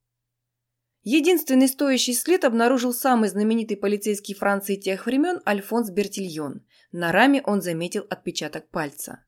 Единственный 1.02 1.68
стоящий 1.68 2.14
след 2.14 2.46
обнаружил 2.46 2.94
самый 2.94 3.28
знаменитый 3.28 3.76
полицейский 3.76 4.34
Франции 4.34 4.76
тех 4.76 5.04
времен 5.04 5.42
Альфонс 5.46 5.90
Бертильон. 5.90 6.64
На 6.92 7.12
раме 7.12 7.42
он 7.44 7.60
заметил 7.60 8.06
отпечаток 8.08 8.70
пальца. 8.70 9.22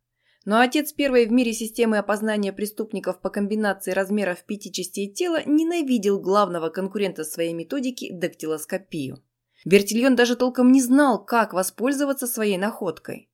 Но 0.47 0.59
отец 0.59 0.94
первой 0.94 1.27
в 1.27 1.31
мире 1.31 1.53
системы 1.53 1.99
опознания 1.99 2.55
преступников 2.55 3.21
по 3.21 3.29
комбинации 3.29 3.90
размеров 3.90 4.42
пяти 4.44 4.73
частей 4.73 5.12
тела 5.12 5.42
ненавидел 5.44 6.18
главного 6.18 6.71
конкурента 6.71 7.25
своей 7.25 7.53
методики– 7.53 8.11
дактилоскопию. 8.14 9.23
Бертильон 9.66 10.16
даже 10.16 10.35
толком 10.35 10.73
не 10.73 10.81
знал, 10.81 11.23
как 11.23 11.53
воспользоваться 11.53 12.27
своей 12.27 12.57
находкой. 12.57 13.29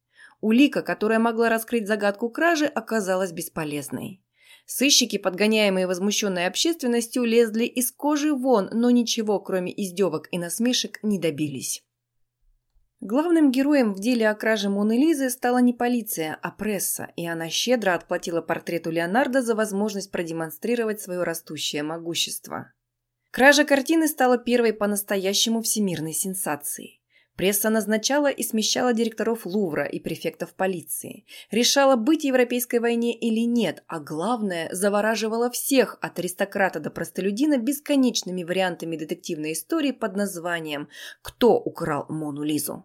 Улика, 0.44 0.82
которая 0.82 1.18
могла 1.18 1.48
раскрыть 1.48 1.88
загадку 1.88 2.28
кражи, 2.28 2.66
оказалась 2.66 3.32
бесполезной. 3.32 4.22
Сыщики, 4.66 5.16
подгоняемые 5.16 5.86
возмущенной 5.86 6.46
общественностью, 6.46 7.24
лезли 7.24 7.64
из 7.64 7.90
кожи 7.90 8.34
вон, 8.34 8.68
но 8.70 8.90
ничего, 8.90 9.40
кроме 9.40 9.72
издевок 9.72 10.28
и 10.32 10.38
насмешек, 10.38 11.02
не 11.02 11.18
добились. 11.18 11.82
Главным 13.00 13.52
героем 13.52 13.94
в 13.94 14.00
деле 14.00 14.28
о 14.28 14.34
краже 14.34 14.68
Моны 14.68 14.98
Лизы 14.98 15.30
стала 15.30 15.62
не 15.62 15.72
полиция, 15.72 16.38
а 16.42 16.50
пресса, 16.50 17.08
и 17.16 17.26
она 17.26 17.48
щедро 17.48 17.94
отплатила 17.94 18.42
портрету 18.42 18.90
Леонардо 18.90 19.40
за 19.40 19.54
возможность 19.54 20.10
продемонстрировать 20.10 21.00
свое 21.00 21.22
растущее 21.22 21.82
могущество. 21.82 22.70
Кража 23.30 23.64
картины 23.64 24.08
стала 24.08 24.36
первой 24.36 24.74
по-настоящему 24.74 25.62
всемирной 25.62 26.12
сенсацией. 26.12 27.00
Пресса 27.36 27.68
назначала 27.68 28.30
и 28.30 28.44
смещала 28.44 28.92
директоров 28.92 29.44
Лувра 29.44 29.84
и 29.84 29.98
префектов 29.98 30.54
полиции. 30.54 31.24
Решала, 31.50 31.96
быть 31.96 32.24
европейской 32.24 32.78
войне 32.78 33.12
или 33.12 33.40
нет, 33.40 33.82
а 33.88 33.98
главное, 33.98 34.68
завораживала 34.72 35.50
всех 35.50 35.98
от 36.00 36.18
аристократа 36.20 36.78
до 36.78 36.90
простолюдина 36.90 37.58
бесконечными 37.58 38.44
вариантами 38.44 38.96
детективной 38.96 39.52
истории 39.52 39.90
под 39.90 40.14
названием 40.16 40.88
«Кто 41.22 41.58
украл 41.58 42.06
Мону 42.08 42.44
Лизу?». 42.44 42.84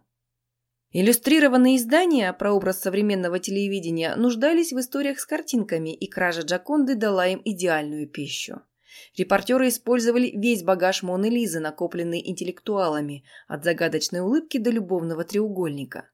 Иллюстрированные 0.92 1.76
издания, 1.76 2.32
про 2.32 2.52
образ 2.52 2.80
современного 2.80 3.38
телевидения, 3.38 4.16
нуждались 4.16 4.72
в 4.72 4.80
историях 4.80 5.20
с 5.20 5.26
картинками, 5.26 5.94
и 5.94 6.08
кража 6.08 6.40
Джаконды 6.40 6.96
дала 6.96 7.28
им 7.28 7.40
идеальную 7.44 8.08
пищу. 8.08 8.62
Репортеры 9.16 9.68
использовали 9.68 10.30
весь 10.34 10.62
багаж 10.62 11.02
Моны 11.02 11.28
Лизы, 11.28 11.60
накопленный 11.60 12.22
интеллектуалами, 12.24 13.24
от 13.48 13.64
загадочной 13.64 14.20
улыбки 14.20 14.58
до 14.58 14.70
любовного 14.70 15.24
треугольника. 15.24 16.10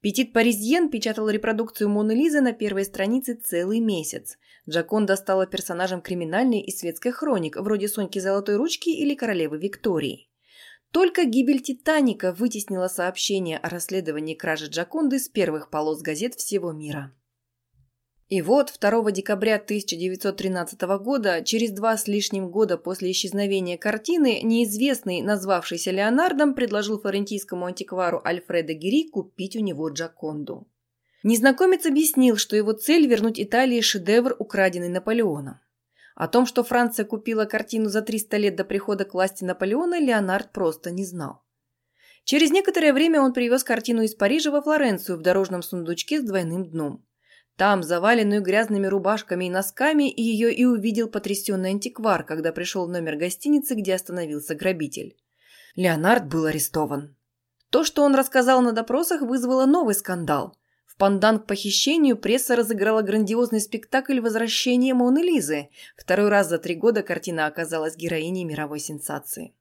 Петит 0.00 0.32
Паризьен 0.32 0.90
печатал 0.90 1.28
репродукцию 1.28 1.88
Моны 1.88 2.12
Лизы 2.12 2.40
на 2.40 2.52
первой 2.52 2.84
странице 2.84 3.34
целый 3.34 3.80
месяц. 3.80 4.38
Джаконда 4.68 5.16
стала 5.16 5.46
персонажем 5.46 6.02
криминальной 6.02 6.60
и 6.60 6.70
светской 6.70 7.10
хроник, 7.10 7.56
вроде 7.56 7.88
Соньки 7.88 8.20
Золотой 8.20 8.56
Ручки 8.56 8.90
или 8.90 9.14
Королевы 9.14 9.58
Виктории. 9.58 10.28
Только 10.92 11.24
гибель 11.24 11.60
«Титаника» 11.60 12.32
вытеснила 12.32 12.88
сообщение 12.88 13.58
о 13.58 13.68
расследовании 13.68 14.34
кражи 14.34 14.66
Джаконды 14.66 15.18
с 15.18 15.28
первых 15.28 15.68
полос 15.68 16.00
газет 16.00 16.34
всего 16.34 16.72
мира. 16.72 17.12
И 18.28 18.42
вот 18.42 18.74
2 18.78 19.10
декабря 19.10 19.54
1913 19.54 20.80
года, 21.00 21.42
через 21.42 21.70
два 21.70 21.96
с 21.96 22.06
лишним 22.06 22.50
года 22.50 22.76
после 22.76 23.10
исчезновения 23.10 23.78
картины, 23.78 24.42
неизвестный, 24.42 25.22
назвавшийся 25.22 25.92
Леонардом, 25.92 26.52
предложил 26.52 27.00
флорентийскому 27.00 27.64
антиквару 27.64 28.20
Альфредо 28.22 28.74
Гери 28.74 29.08
купить 29.08 29.56
у 29.56 29.60
него 29.60 29.88
Джаконду. 29.88 30.68
Незнакомец 31.22 31.86
объяснил, 31.86 32.36
что 32.36 32.54
его 32.54 32.72
цель– 32.72 33.06
вернуть 33.08 33.40
Италии 33.40 33.80
шедевр, 33.80 34.36
украденный 34.38 34.90
Наполеоном. 34.90 35.60
О 36.14 36.28
том, 36.28 36.44
что 36.44 36.62
Франция 36.62 37.06
купила 37.06 37.46
картину 37.46 37.88
за 37.88 38.02
300 38.02 38.36
лет 38.36 38.56
до 38.56 38.64
прихода 38.64 39.06
к 39.06 39.14
власти 39.14 39.42
Наполеона, 39.42 39.98
Леонард 39.98 40.52
просто 40.52 40.90
не 40.90 41.06
знал. 41.06 41.42
Через 42.24 42.50
некоторое 42.50 42.92
время 42.92 43.22
он 43.22 43.32
привез 43.32 43.64
картину 43.64 44.02
из 44.02 44.14
Парижа 44.14 44.50
во 44.50 44.60
Флоренцию 44.60 45.16
в 45.16 45.22
дорожном 45.22 45.62
сундучке 45.62 46.20
с 46.20 46.24
двойным 46.24 46.68
дном. 46.68 47.07
Там, 47.58 47.82
заваленную 47.82 48.40
грязными 48.40 48.86
рубашками 48.86 49.46
и 49.46 49.50
носками, 49.50 50.04
ее 50.04 50.54
и 50.54 50.64
увидел 50.64 51.08
потрясенный 51.08 51.70
антиквар, 51.70 52.22
когда 52.22 52.52
пришел 52.52 52.86
в 52.86 52.88
номер 52.88 53.16
гостиницы, 53.16 53.74
где 53.74 53.96
остановился 53.96 54.54
грабитель. 54.54 55.16
Леонард 55.74 56.28
был 56.28 56.44
арестован. 56.44 57.16
То, 57.70 57.82
что 57.82 58.04
он 58.04 58.14
рассказал 58.14 58.62
на 58.62 58.70
допросах, 58.70 59.22
вызвало 59.22 59.66
новый 59.66 59.96
скандал. 59.96 60.56
В 60.86 60.96
пандан 60.96 61.40
к 61.40 61.46
похищению 61.48 62.16
пресса 62.16 62.54
разыграла 62.54 63.02
грандиозный 63.02 63.60
спектакль 63.60 64.20
«Возвращение 64.20 64.94
Моны 64.94 65.18
Лизы». 65.18 65.70
Второй 65.96 66.28
раз 66.28 66.48
за 66.48 66.58
три 66.58 66.76
года 66.76 67.02
картина 67.02 67.46
оказалась 67.46 67.96
героиней 67.96 68.44
мировой 68.44 68.78
сенсации. 68.78 69.52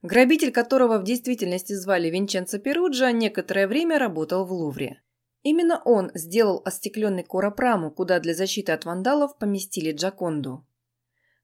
Грабитель, 0.00 0.52
которого 0.52 0.98
в 0.98 1.04
действительности 1.04 1.74
звали 1.74 2.08
Винченцо 2.08 2.58
Перуджа, 2.58 3.12
некоторое 3.12 3.68
время 3.68 3.98
работал 3.98 4.46
в 4.46 4.52
Лувре. 4.52 5.02
Именно 5.42 5.80
он 5.84 6.10
сделал 6.14 6.60
остекленный 6.64 7.22
коропраму, 7.22 7.90
куда 7.90 8.20
для 8.20 8.34
защиты 8.34 8.72
от 8.72 8.84
вандалов 8.84 9.38
поместили 9.38 9.92
Джаконду. 9.92 10.66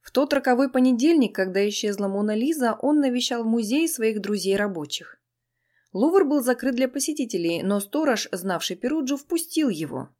В 0.03 0.11
тот 0.11 0.33
роковой 0.33 0.71
понедельник, 0.71 1.35
когда 1.35 1.67
исчезла 1.69 2.07
Мона 2.07 2.35
Лиза, 2.35 2.79
он 2.81 3.01
навещал 3.01 3.43
в 3.43 3.47
музее 3.47 3.89
своих 3.89 4.21
друзей-рабочих. 4.21 5.19
Лувр 5.93 6.25
был 6.25 6.43
закрыт 6.43 6.77
для 6.77 6.89
посетителей, 6.89 7.63
но 7.63 7.81
сторож, 7.81 8.29
знавший 8.31 8.77
Перуджу, 8.77 9.17
впустил 9.17 9.71
его. 9.71 10.11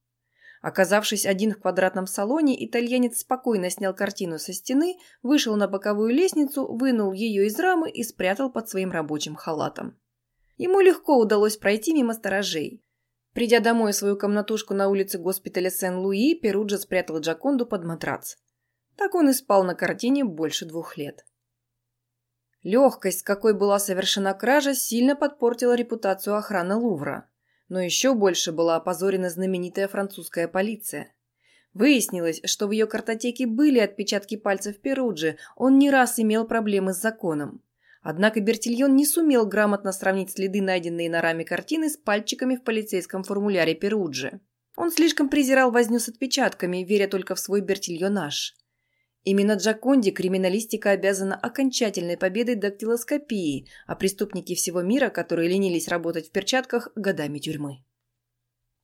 Оказавшись 0.63 1.27
один 1.27 1.53
в 1.53 1.61
квадратном 1.61 2.07
салоне, 2.07 2.65
итальянец 2.67 3.21
спокойно 3.21 3.71
снял 3.71 3.95
картину 3.95 4.39
со 4.39 4.53
стены, 4.53 4.97
вышел 5.23 5.55
на 5.55 5.69
боковую 5.69 6.13
лестницу, 6.15 6.67
вынул 6.67 7.13
ее 7.13 7.47
из 7.47 7.59
рамы 7.59 7.91
и 7.91 8.03
спрятал 8.03 8.51
под 8.51 8.69
своим 8.69 8.91
рабочим 8.91 9.37
халатом. 9.37 9.97
Ему 10.57 10.81
легко 10.81 11.19
удалось 11.19 11.59
пройти 11.59 11.93
мимо 11.93 12.15
сторожей. 12.15 12.83
Придя 13.37 13.61
домой 13.61 13.93
в 13.93 13.95
свою 13.95 14.17
комнатушку 14.17 14.73
на 14.73 14.89
улице 14.89 15.19
госпиталя 15.19 15.71
Сен-Луи, 15.71 16.35
Перуджа 16.37 16.79
спрятал 16.79 17.21
Джаконду 17.21 17.67
под 17.67 17.85
матрац. 17.85 18.37
Так 18.97 19.15
он 19.15 19.29
и 19.29 19.35
спал 19.35 19.63
на 19.63 19.75
картине 19.75 20.25
больше 20.25 20.65
двух 20.65 20.97
лет. 20.97 21.27
Легкость, 22.63 23.25
какой 23.25 23.53
была 23.53 23.79
совершена 23.79 24.33
кража, 24.33 24.75
сильно 24.75 25.15
подпортила 25.15 25.75
репутацию 25.75 26.35
охраны 26.35 26.77
Лувра. 26.77 27.29
Но 27.69 27.79
еще 27.79 28.15
больше 28.15 28.53
была 28.53 28.77
опозорена 28.77 29.29
знаменитая 29.29 29.87
французская 29.87 30.49
полиция. 30.49 31.15
Выяснилось, 31.75 32.41
что 32.47 32.67
в 32.67 32.71
ее 32.71 32.87
картотеке 32.87 33.47
были 33.47 33.81
отпечатки 33.81 34.39
пальцев 34.39 34.81
Перуджи, 34.81 35.37
он 35.57 35.77
не 35.77 35.91
раз 35.91 36.19
имел 36.19 36.47
проблемы 36.47 36.95
с 36.95 37.03
законом. 37.03 37.63
Однако 38.09 38.41
Бертильон 38.41 38.95
не 38.95 39.05
сумел 39.05 39.47
грамотно 39.49 39.91
сравнить 39.91 40.31
следы, 40.31 40.63
найденные 40.63 41.11
на 41.11 41.21
раме 41.21 41.45
картины, 41.45 41.91
с 41.91 41.97
пальчиками 41.97 42.55
в 42.55 42.63
полицейском 42.63 43.25
формуляре 43.25 43.75
Перуджи. 43.75 44.39
Он 44.77 44.93
слишком 44.93 45.29
презирал 45.29 45.73
возню 45.73 45.99
с 45.99 46.09
отпечатками, 46.09 46.85
веря 46.85 47.09
только 47.09 47.35
в 47.35 47.41
свой 47.41 47.63
Бертильонаж. 47.63 48.55
Именно 49.25 49.55
Джаконди 49.55 50.13
криминалистика 50.13 50.91
обязана 50.91 51.35
окончательной 51.35 52.17
победой 52.17 52.55
дактилоскопии, 52.55 53.67
а 53.89 53.97
преступники 53.97 54.55
всего 54.55 54.83
мира, 54.83 55.09
которые 55.09 55.49
ленились 55.49 55.89
работать 55.89 56.29
в 56.29 56.31
перчатках, 56.31 56.91
годами 56.95 57.41
тюрьмы. 57.41 57.83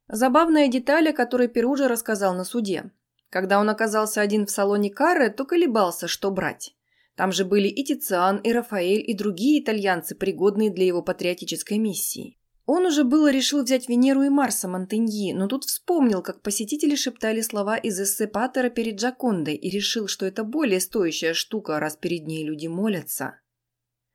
Забавная 0.08 0.66
деталь, 0.66 1.10
о 1.10 1.12
которой 1.12 1.46
Перуджа 1.46 1.86
рассказал 1.86 2.34
на 2.34 2.42
суде. 2.42 2.90
Когда 3.30 3.60
он 3.60 3.70
оказался 3.70 4.20
один 4.20 4.46
в 4.46 4.50
салоне 4.50 4.90
Карре, 4.90 5.30
то 5.30 5.44
колебался, 5.44 6.08
что 6.08 6.32
брать. 6.32 6.74
Там 7.16 7.32
же 7.32 7.44
были 7.44 7.68
и 7.68 7.84
Тициан, 7.84 8.38
и 8.38 8.52
Рафаэль, 8.52 9.04
и 9.06 9.14
другие 9.14 9.62
итальянцы, 9.62 10.14
пригодные 10.14 10.70
для 10.70 10.86
его 10.86 11.02
патриотической 11.02 11.78
миссии. 11.78 12.38
Он 12.64 12.86
уже 12.86 13.04
было 13.04 13.30
решил 13.30 13.64
взять 13.64 13.88
Венеру 13.88 14.22
и 14.22 14.28
Марса 14.28 14.68
Монтеньи, 14.68 15.32
но 15.32 15.48
тут 15.48 15.64
вспомнил, 15.64 16.22
как 16.22 16.42
посетители 16.42 16.94
шептали 16.94 17.40
слова 17.40 17.76
из 17.76 18.00
эссе 18.00 18.28
Паттера 18.28 18.70
перед 18.70 19.00
Джакондой 19.00 19.56
и 19.56 19.68
решил, 19.68 20.06
что 20.06 20.26
это 20.26 20.44
более 20.44 20.80
стоящая 20.80 21.34
штука, 21.34 21.80
раз 21.80 21.96
перед 21.96 22.26
ней 22.26 22.46
люди 22.46 22.68
молятся. 22.68 23.40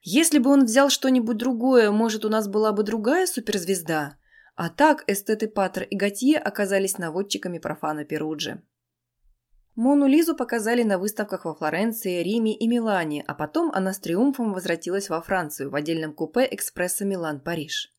Если 0.02 0.40
бы 0.40 0.50
он 0.50 0.64
взял 0.64 0.90
что-нибудь 0.90 1.38
другое, 1.38 1.92
может, 1.92 2.24
у 2.24 2.30
нас 2.30 2.48
была 2.48 2.72
бы 2.72 2.84
другая 2.84 3.28
суперзвезда? 3.28 4.18
А 4.56 4.70
так 4.70 5.04
эстеты 5.08 5.50
Паттер 5.50 5.84
и 5.84 5.96
Готье 5.96 6.38
оказались 6.38 6.98
наводчиками 6.98 7.60
профана 7.60 8.06
Перуджи. 8.06 8.64
Мону 9.78 10.08
Лизу 10.08 10.36
показали 10.36 10.82
на 10.82 10.98
выставках 10.98 11.46
во 11.46 11.54
Флоренции, 11.54 12.24
Риме 12.24 12.56
и 12.56 12.68
Милане, 12.68 13.24
а 13.28 13.36
потом 13.36 13.70
она 13.72 13.94
с 13.94 14.00
триумфом 14.00 14.52
возвратилась 14.52 15.08
во 15.08 15.22
Францию 15.22 15.70
в 15.70 15.76
отдельном 15.76 16.14
купе 16.14 16.48
экспресса 16.50 17.06
Милан-Париж. 17.06 17.94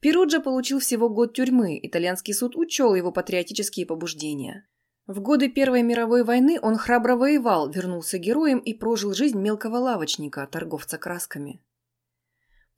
Перуджа 0.00 0.40
получил 0.40 0.78
всего 0.78 1.10
год 1.10 1.34
тюрьмы, 1.34 1.78
итальянский 1.82 2.32
суд 2.32 2.56
учел 2.56 2.94
его 2.94 3.12
патриотические 3.12 3.84
побуждения. 3.84 4.66
В 5.06 5.20
годы 5.20 5.50
Первой 5.50 5.82
мировой 5.82 6.24
войны 6.24 6.58
он 6.62 6.78
храбро 6.78 7.16
воевал, 7.16 7.70
вернулся 7.70 8.16
героем 8.16 8.58
и 8.60 8.72
прожил 8.72 9.12
жизнь 9.12 9.38
мелкого 9.38 9.76
лавочника, 9.76 10.48
торговца 10.50 10.96
красками. 10.96 11.62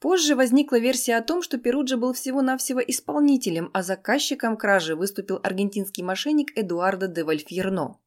Позже 0.00 0.34
возникла 0.34 0.80
версия 0.80 1.14
о 1.14 1.22
том, 1.22 1.42
что 1.42 1.58
Перуджа 1.58 1.96
был 1.96 2.12
всего-навсего 2.12 2.80
исполнителем, 2.80 3.70
а 3.72 3.84
заказчиком 3.84 4.56
кражи 4.56 4.96
выступил 4.96 5.38
аргентинский 5.44 6.02
мошенник 6.02 6.50
Эдуардо 6.58 7.06
де 7.06 7.22
Вальфьерно. 7.22 8.00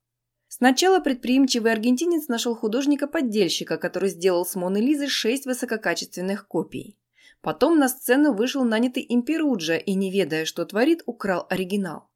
Сначала 0.52 1.00
предприимчивый 1.00 1.72
аргентинец 1.72 2.28
нашел 2.28 2.56
художника-поддельщика, 2.56 3.78
который 3.78 4.10
сделал 4.10 4.48
с 4.48 4.56
Моны 4.56 4.80
Лизы 4.80 5.08
шесть 5.08 5.46
высококачественных 5.46 6.48
копий. 6.48 6.98
Потом 7.42 7.78
на 7.78 7.88
сцену 7.88 8.34
вышел 8.34 8.64
нанятый 8.64 9.04
им 9.04 9.22
Перуджа 9.22 9.78
и, 9.78 9.94
не 9.94 10.12
ведая, 10.12 10.46
что 10.46 10.66
творит, 10.66 11.04
украл 11.06 11.46
оригинал. 11.52 12.10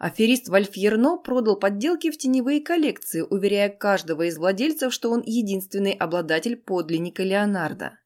Аферист 0.00 0.48
Вальфьерно 0.48 1.16
продал 1.16 1.56
подделки 1.56 2.10
в 2.10 2.18
теневые 2.18 2.60
коллекции, 2.60 3.20
уверяя 3.20 3.68
каждого 3.68 4.22
из 4.22 4.36
владельцев, 4.36 4.92
что 4.92 5.10
он 5.10 5.22
единственный 5.24 5.92
обладатель 5.92 6.56
подлинника 6.56 7.22
Леонардо. 7.22 8.00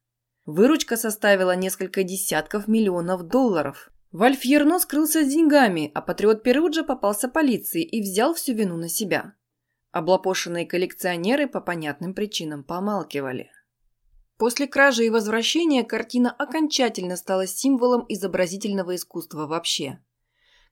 Выручка 0.44 0.98
составила 0.98 1.56
несколько 1.56 2.02
десятков 2.02 2.68
миллионов 2.68 3.28
долларов. 3.28 3.90
Вальфьерно 4.12 4.78
скрылся 4.78 5.24
с 5.24 5.32
деньгами, 5.32 5.90
а 5.94 6.02
патриот 6.02 6.42
Перуджа 6.42 6.82
попался 6.82 7.28
полиции 7.28 7.82
и 7.82 8.02
взял 8.02 8.34
всю 8.34 8.52
вину 8.52 8.76
на 8.76 8.90
себя. 8.90 9.32
Облапошенные 9.94 10.66
коллекционеры 10.66 11.46
по 11.46 11.60
понятным 11.60 12.14
причинам 12.14 12.64
помалкивали. 12.64 13.52
После 14.38 14.66
кражи 14.66 15.06
и 15.06 15.08
возвращения 15.08 15.84
картина 15.84 16.32
окончательно 16.32 17.14
стала 17.16 17.46
символом 17.46 18.04
изобразительного 18.08 18.96
искусства 18.96 19.46
вообще. 19.46 20.00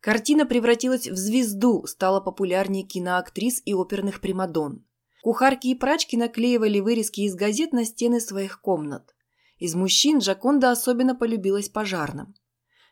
Картина 0.00 0.44
превратилась 0.44 1.06
в 1.06 1.14
звезду, 1.14 1.86
стала 1.86 2.20
популярнее 2.20 2.82
киноактрис 2.82 3.62
и 3.64 3.74
оперных 3.74 4.20
примадон. 4.20 4.84
Кухарки 5.22 5.68
и 5.68 5.76
прачки 5.76 6.16
наклеивали 6.16 6.80
вырезки 6.80 7.20
из 7.20 7.36
газет 7.36 7.72
на 7.72 7.84
стены 7.84 8.18
своих 8.18 8.60
комнат. 8.60 9.14
Из 9.58 9.76
мужчин 9.76 10.18
Джаконда 10.18 10.72
особенно 10.72 11.14
полюбилась 11.14 11.68
пожарным. 11.68 12.34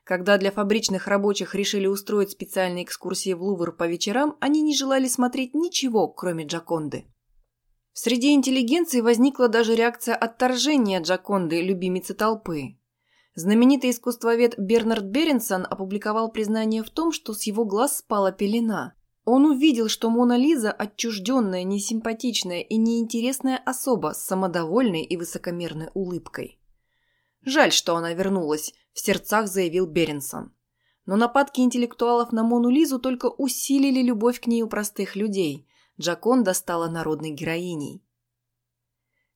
Когда 0.04 0.38
для 0.38 0.50
фабричных 0.50 1.06
рабочих 1.06 1.54
решили 1.54 1.86
устроить 1.86 2.30
специальные 2.30 2.84
экскурсии 2.84 3.32
в 3.32 3.42
Лувр 3.42 3.72
по 3.72 3.86
вечерам, 3.86 4.36
они 4.40 4.62
не 4.62 4.76
желали 4.76 5.06
смотреть 5.06 5.54
ничего, 5.54 6.08
кроме 6.08 6.46
Джаконды. 6.46 7.06
Среди 7.92 8.32
интеллигенции 8.32 9.00
возникла 9.00 9.48
даже 9.48 9.74
реакция 9.74 10.14
отторжения 10.14 11.00
Джаконды, 11.00 11.60
любимицы 11.60 12.14
толпы. 12.14 12.76
Знаменитый 13.34 13.90
искусствовед 13.90 14.54
Бернард 14.58 15.04
Беренсон 15.04 15.66
опубликовал 15.68 16.30
признание 16.30 16.82
в 16.82 16.90
том, 16.90 17.12
что 17.12 17.32
с 17.32 17.44
его 17.44 17.64
глаз 17.64 17.98
спала 17.98 18.32
пелена. 18.32 18.94
Он 19.24 19.44
увидел, 19.44 19.88
что 19.88 20.10
Мона 20.10 20.36
Лиза– 20.36 20.72
отчужденная, 20.78 21.62
несимпатичная 21.62 22.60
и 22.60 22.76
неинтересная 22.76 23.58
особа 23.58 24.12
с 24.14 24.24
самодовольной 24.24 25.02
и 25.02 25.16
высокомерной 25.16 25.90
улыбкой. 25.94 26.58
«Жаль, 27.44 27.72
что 27.72 27.96
она 27.96 28.12
вернулась»,– 28.12 28.74
в 28.92 29.00
сердцах 29.00 29.48
заявил 29.48 29.86
Беренсон. 29.86 30.52
Но 31.06 31.16
нападки 31.16 31.60
интеллектуалов 31.60 32.32
на 32.32 32.42
Мону 32.42 32.68
Лизу 32.68 32.98
только 32.98 33.26
усилили 33.26 34.02
любовь 34.02 34.40
к 34.40 34.46
ней 34.46 34.62
у 34.62 34.68
простых 34.68 35.16
людей. 35.16 35.66
Джаконда 35.98 36.54
стала 36.54 36.88
народной 36.88 37.30
героиней. 37.30 38.04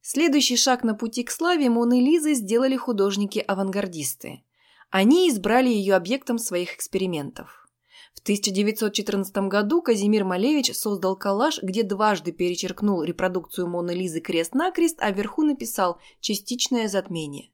Следующий 0.00 0.56
шаг 0.56 0.84
на 0.84 0.94
пути 0.94 1.24
к 1.24 1.30
славе 1.30 1.70
Моны 1.70 1.98
Лизы 1.98 2.34
сделали 2.34 2.76
художники-авангардисты. 2.76 4.44
Они 4.90 5.30
избрали 5.30 5.70
ее 5.70 5.94
объектом 5.94 6.36
своих 6.36 6.74
экспериментов. 6.74 7.66
В 8.14 8.20
1914 8.20 9.48
году 9.48 9.80
Казимир 9.80 10.24
Малевич 10.24 10.74
создал 10.76 11.16
коллаж, 11.16 11.58
где 11.62 11.82
дважды 11.82 12.32
перечеркнул 12.32 13.02
репродукцию 13.02 13.66
Моны 13.66 13.92
Лизы 13.92 14.20
крест-накрест, 14.20 14.98
а 15.00 15.10
вверху 15.10 15.42
написал 15.42 15.98
«частичное 16.20 16.86
затмение». 16.86 17.53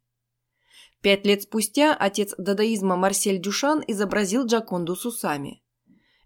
Пять 1.02 1.24
лет 1.24 1.42
спустя 1.42 1.94
отец 1.94 2.34
дадаизма 2.36 2.96
Марсель 2.96 3.40
Дюшан 3.40 3.82
изобразил 3.86 4.44
Джаконду 4.44 4.94
с 4.96 5.06
усами. 5.06 5.62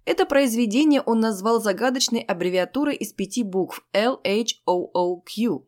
Это 0.05 0.27
произведение 0.27 1.01
он 1.01 1.21
назвал 1.21 1.63
загадочной 1.63 2.21
аббревиатурой 2.21 2.97
из 2.97 3.13
пяти 3.13 3.43
букв 3.43 3.87
LHOOQ. 3.95 5.65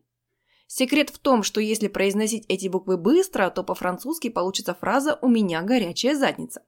Секрет 0.67 1.09
в 1.09 1.19
том, 1.19 1.43
что 1.43 1.61
если 1.61 1.87
произносить 1.87 2.45
эти 2.49 2.67
буквы 2.67 2.97
быстро, 2.97 3.49
то 3.49 3.63
по-французски 3.63 4.29
получится 4.29 4.75
фраза 4.75 5.17
«У 5.21 5.29
меня 5.29 5.61
горячая 5.61 6.15
задница». 6.15 6.61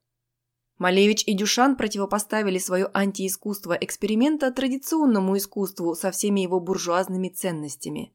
Малевич 0.78 1.26
и 1.28 1.34
Дюшан 1.34 1.76
противопоставили 1.76 2.58
свое 2.58 2.90
антиискусство 2.94 3.74
эксперимента 3.74 4.50
традиционному 4.50 5.36
искусству 5.36 5.94
со 5.94 6.10
всеми 6.12 6.40
его 6.40 6.62
буржуазными 6.62 7.28
ценностями. 7.28 8.14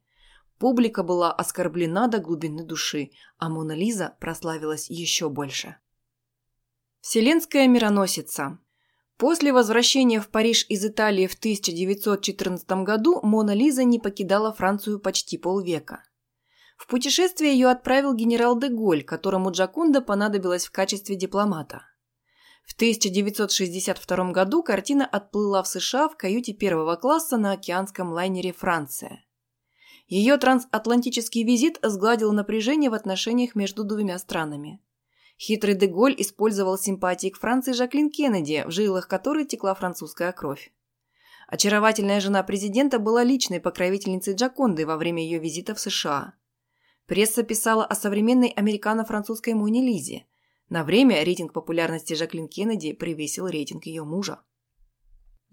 Публика 0.57 1.03
была 1.03 1.31
оскорблена 1.33 2.07
до 2.07 2.19
глубины 2.19 2.63
души, 2.63 3.11
а 3.37 3.49
Мона 3.49 3.73
Лиза 3.73 4.15
прославилась 4.19 4.89
еще 4.89 5.29
больше. 5.29 5.77
Вселенская 7.01 7.67
мироносица 7.67 8.59
После 9.17 9.53
возвращения 9.53 10.19
в 10.19 10.27
Париж 10.27 10.65
из 10.67 10.85
Италии 10.85 11.27
в 11.27 11.35
1914 11.35 12.83
году 12.83 13.19
Мона 13.23 13.53
Лиза 13.53 13.83
не 13.83 13.99
покидала 13.99 14.51
Францию 14.51 14.99
почти 14.99 15.37
полвека. 15.37 16.03
В 16.77 16.87
путешествие 16.87 17.53
ее 17.53 17.69
отправил 17.69 18.13
генерал 18.13 18.59
де 18.59 18.67
Голь, 18.67 19.03
которому 19.03 19.51
Джаконда 19.51 20.01
понадобилась 20.01 20.65
в 20.65 20.71
качестве 20.71 21.15
дипломата. 21.15 21.83
В 22.65 22.73
1962 22.73 24.31
году 24.31 24.63
картина 24.63 25.05
отплыла 25.05 25.63
в 25.63 25.67
США 25.67 26.09
в 26.09 26.17
каюте 26.17 26.53
первого 26.53 26.95
класса 26.95 27.37
на 27.37 27.53
океанском 27.53 28.11
лайнере 28.11 28.51
«Франция». 28.51 29.24
Ее 30.07 30.37
трансатлантический 30.37 31.43
визит 31.43 31.79
сгладил 31.81 32.31
напряжение 32.31 32.89
в 32.89 32.93
отношениях 32.93 33.55
между 33.55 33.83
двумя 33.83 34.19
странами. 34.19 34.79
Хитрый 35.39 35.75
Деголь 35.75 36.15
использовал 36.17 36.77
симпатии 36.77 37.29
к 37.29 37.39
Франции 37.39 37.73
Жаклин 37.73 38.09
Кеннеди, 38.09 38.63
в 38.67 38.71
жилах 38.71 39.07
которой 39.07 39.45
текла 39.45 39.73
французская 39.73 40.31
кровь. 40.31 40.71
Очаровательная 41.47 42.21
жена 42.21 42.43
президента 42.43 42.99
была 42.99 43.23
личной 43.23 43.59
покровительницей 43.59 44.35
Джаконды 44.35 44.85
во 44.85 44.97
время 44.97 45.23
ее 45.23 45.39
визита 45.39 45.75
в 45.75 45.79
США. 45.79 46.33
Пресса 47.05 47.43
писала 47.43 47.85
о 47.85 47.95
современной 47.95 48.49
американо-французской 48.49 49.53
Моне 49.53 49.81
Лизе. 49.81 50.25
На 50.69 50.83
время 50.83 51.23
рейтинг 51.23 51.53
популярности 51.53 52.13
Жаклин 52.13 52.47
Кеннеди 52.47 52.93
превысил 52.93 53.47
рейтинг 53.47 53.85
ее 53.85 54.03
мужа. 54.03 54.39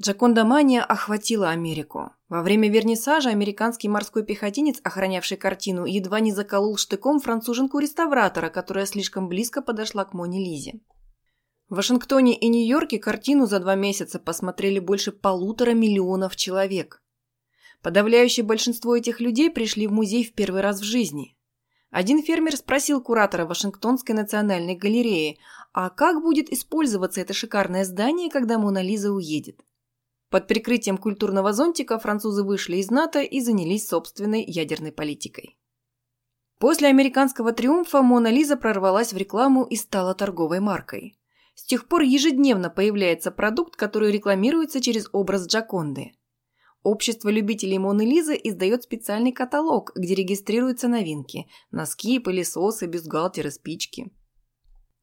Джаконда 0.01 0.45
мания 0.45 0.83
охватила 0.83 1.51
Америку. 1.51 2.13
Во 2.29 2.43
время 2.43 2.71
вернисажа 2.71 3.29
американский 3.29 3.89
морской 3.89 4.25
пехотинец, 4.25 4.81
охранявший 4.83 5.37
картину, 5.37 5.85
едва 5.85 6.21
не 6.21 6.33
заколол 6.33 6.77
штыком 6.77 7.21
француженку-реставратора, 7.21 8.49
которая 8.49 8.87
слишком 8.87 9.29
близко 9.29 9.61
подошла 9.61 10.05
к 10.05 10.15
Моне 10.15 10.43
Лизе. 10.43 10.81
В 11.69 11.77
Вашингтоне 11.77 12.37
и 12.39 12.49
Нью-Йорке 12.49 12.99
картину 12.99 13.47
за 13.47 13.61
два 13.61 13.75
месяца 13.75 14.19
посмотрели 14.19 14.79
больше 14.79 15.13
полутора 15.13 15.73
миллионов 15.73 16.37
человек. 16.37 17.03
Подавляющее 17.83 18.45
большинство 18.45 18.97
этих 18.97 19.21
людей 19.21 19.51
пришли 19.51 19.87
в 19.87 19.93
музей 19.93 20.25
в 20.25 20.33
первый 20.33 20.63
раз 20.63 20.81
в 20.81 20.85
жизни. 20.85 21.37
Один 21.91 22.23
фермер 22.23 22.57
спросил 22.57 23.03
куратора 23.03 23.45
Вашингтонской 23.45 24.15
национальной 24.15 24.75
галереи, 24.75 25.39
а 25.75 25.91
как 25.91 26.23
будет 26.23 26.51
использоваться 26.51 27.21
это 27.21 27.35
шикарное 27.35 27.85
здание, 27.85 28.31
когда 28.31 28.59
Мона 28.59 28.83
Лиза 28.83 29.13
уедет? 29.13 29.61
Под 30.33 30.47
прикрытием 30.47 30.97
культурного 30.97 31.53
зонтика 31.53 31.99
французы 31.99 32.43
вышли 32.43 32.77
из 32.77 32.91
НАТО 32.91 33.21
и 33.21 33.43
занялись 33.43 33.87
собственной 33.87 34.43
ядерной 34.43 34.91
политикой. 34.91 35.59
После 36.59 36.89
американского 36.89 37.53
триумфа 37.53 38.01
Мона 38.01 38.31
Лиза 38.31 38.57
прорвалась 38.57 39.13
в 39.13 39.17
рекламу 39.19 39.65
и 39.65 39.77
стала 39.77 40.15
торговой 40.15 40.61
маркой. 40.61 41.19
С 41.55 41.65
тех 41.65 41.87
пор 41.87 42.01
ежедневно 42.01 42.71
появляется 42.71 43.31
продукт, 43.31 43.77
который 43.77 44.11
рекламируется 44.11 44.81
через 44.81 45.07
образ 45.13 45.47
Джаконды. 45.49 46.13
Общество 46.83 47.29
любителей 47.29 47.77
Моны 47.77 48.07
Лизы 48.07 48.35
издает 48.43 48.85
специальный 48.85 49.33
каталог, 49.33 49.93
где 49.95 50.15
регистрируются 50.15 50.89
новинки– 50.89 51.47
носки, 51.71 52.19
пылесосы, 52.19 52.87
бюстгальтеры, 52.87 53.51
спички. 53.51 54.11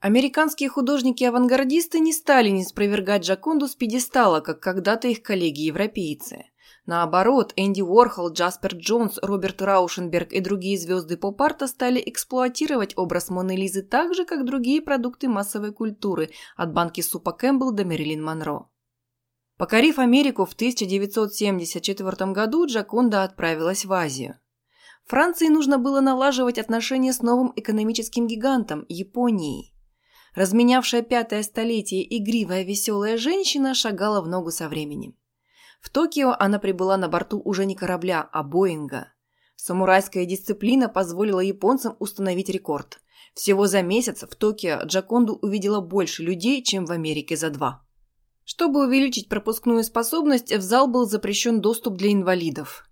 Американские 0.01 0.69
художники-авангардисты 0.69 1.99
не 1.99 2.13
стали 2.13 2.49
не 2.49 2.63
спровергать 2.63 3.23
Джаконду 3.23 3.67
с 3.67 3.75
пьедестала, 3.75 4.39
как 4.39 4.62
когда-то 4.62 5.09
их 5.09 5.21
коллеги-европейцы. 5.21 6.45
Наоборот, 6.85 7.51
Энди 7.57 7.81
Уорхол, 7.81 8.31
Джаспер 8.31 8.75
Джонс, 8.75 9.17
Роберт 9.21 9.62
Раушенберг 9.62 10.31
и 10.31 10.39
другие 10.39 10.77
звезды 10.77 11.17
поп-арта 11.17 11.67
стали 11.67 12.01
эксплуатировать 12.05 12.97
образ 12.97 13.29
Моны 13.29 13.57
Лизы 13.57 13.81
так 13.81 14.13
же, 14.13 14.23
как 14.23 14.45
другие 14.45 14.81
продукты 14.81 15.27
массовой 15.27 15.73
культуры, 15.73 16.29
от 16.55 16.73
банки 16.73 17.01
супа 17.01 17.33
Кэмпбелл 17.33 17.73
до 17.73 17.83
Мэрилин 17.83 18.23
Монро. 18.23 18.69
Покорив 19.57 19.99
Америку 19.99 20.45
в 20.45 20.53
1974 20.53 22.31
году, 22.31 22.65
Джаконда 22.67 23.23
отправилась 23.23 23.83
в 23.83 23.91
Азию. 23.91 24.39
Франции 25.05 25.49
нужно 25.49 25.77
было 25.77 25.99
налаживать 25.99 26.57
отношения 26.57 27.12
с 27.12 27.21
новым 27.21 27.51
экономическим 27.57 28.27
гигантом– 28.27 28.85
Японией. 28.88 29.73
Разменявшая 30.39 31.02
пятое 31.02 31.43
столетие 31.43 32.02
игривая 32.17 32.63
веселая 32.63 33.17
женщина 33.17 33.73
шагала 33.73 34.21
в 34.21 34.30
ногу 34.30 34.52
со 34.52 34.69
временем. 34.69 35.17
В 35.82 35.89
Токио 35.89 36.34
она 36.39 36.60
прибыла 36.60 36.95
на 36.95 37.10
борту 37.10 37.41
уже 37.43 37.65
не 37.65 37.75
корабля, 37.75 38.21
а 38.32 38.41
Боинга. 38.41 39.12
Самурайская 39.58 40.23
дисциплина 40.23 40.88
позволила 40.88 41.41
японцам 41.41 41.97
установить 41.99 42.47
рекорд. 42.47 43.02
Всего 43.34 43.67
за 43.67 43.82
месяц 43.82 44.23
в 44.23 44.34
Токио 44.34 44.84
Джаконду 44.86 45.38
увидела 45.41 45.82
больше 45.82 46.23
людей, 46.23 46.63
чем 46.63 46.86
в 46.86 46.91
Америке 46.91 47.36
за 47.36 47.49
два. 47.49 47.86
Чтобы 48.45 48.88
увеличить 48.88 49.28
пропускную 49.28 49.84
способность, 49.84 50.54
в 50.54 50.62
зал 50.62 50.88
был 50.88 51.06
запрещен 51.06 51.60
доступ 51.60 51.97
для 51.97 52.13
инвалидов. 52.13 52.86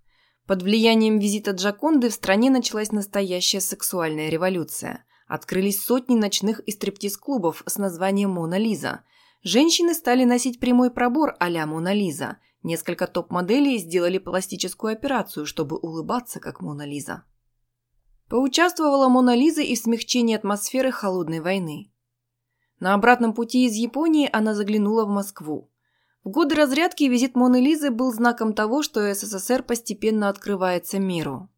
Под 0.46 0.62
влиянием 0.62 1.18
визита 1.18 1.52
Джаконды 1.52 2.10
в 2.10 2.12
стране 2.12 2.50
началась 2.50 2.92
настоящая 2.92 3.62
сексуальная 3.62 4.28
революция. 4.28 5.06
Открылись 5.28 5.84
сотни 5.84 6.16
ночных 6.16 6.60
и 6.60 6.72
стриптиз-клубов 6.72 7.62
с 7.66 7.76
названием 7.76 8.30
«Мона 8.30 8.56
Лиза». 8.56 9.04
Женщины 9.42 9.92
стали 9.94 10.24
носить 10.24 10.58
прямой 10.58 10.90
пробор 10.90 11.36
а-ля 11.38 11.66
«Мона 11.66 11.92
Лиза». 11.92 12.38
Несколько 12.62 13.06
топ-моделей 13.06 13.78
сделали 13.78 14.18
пластическую 14.18 14.94
операцию, 14.94 15.46
чтобы 15.46 15.76
улыбаться, 15.76 16.40
как 16.40 16.60
Мона 16.60 16.86
Лиза. 16.86 17.24
Поучаствовала 18.28 19.08
Мона 19.08 19.36
Лиза 19.36 19.60
и 19.60 19.74
в 19.74 19.78
смягчении 19.78 20.34
атмосферы 20.34 20.90
холодной 20.90 21.40
войны. 21.40 21.92
На 22.80 22.94
обратном 22.94 23.34
пути 23.34 23.66
из 23.66 23.74
Японии 23.74 24.28
она 24.32 24.54
заглянула 24.54 25.04
в 25.04 25.08
Москву. 25.08 25.70
В 26.24 26.30
годы 26.30 26.54
разрядки 26.54 27.04
визит 27.04 27.36
Моны 27.36 27.60
Лизы 27.60 27.90
был 27.90 28.12
знаком 28.12 28.54
того, 28.54 28.82
что 28.82 29.12
СССР 29.12 29.62
постепенно 29.62 30.28
открывается 30.28 30.98
миру. 30.98 31.48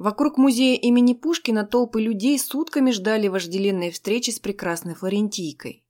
Вокруг 0.00 0.38
музея 0.38 0.78
имени 0.78 1.12
Пушкина 1.12 1.66
толпы 1.66 2.00
людей 2.00 2.38
сутками 2.38 2.90
ждали 2.90 3.28
вожделенной 3.28 3.90
встречи 3.90 4.30
с 4.30 4.38
прекрасной 4.40 4.94
флорентийкой. 4.94 5.84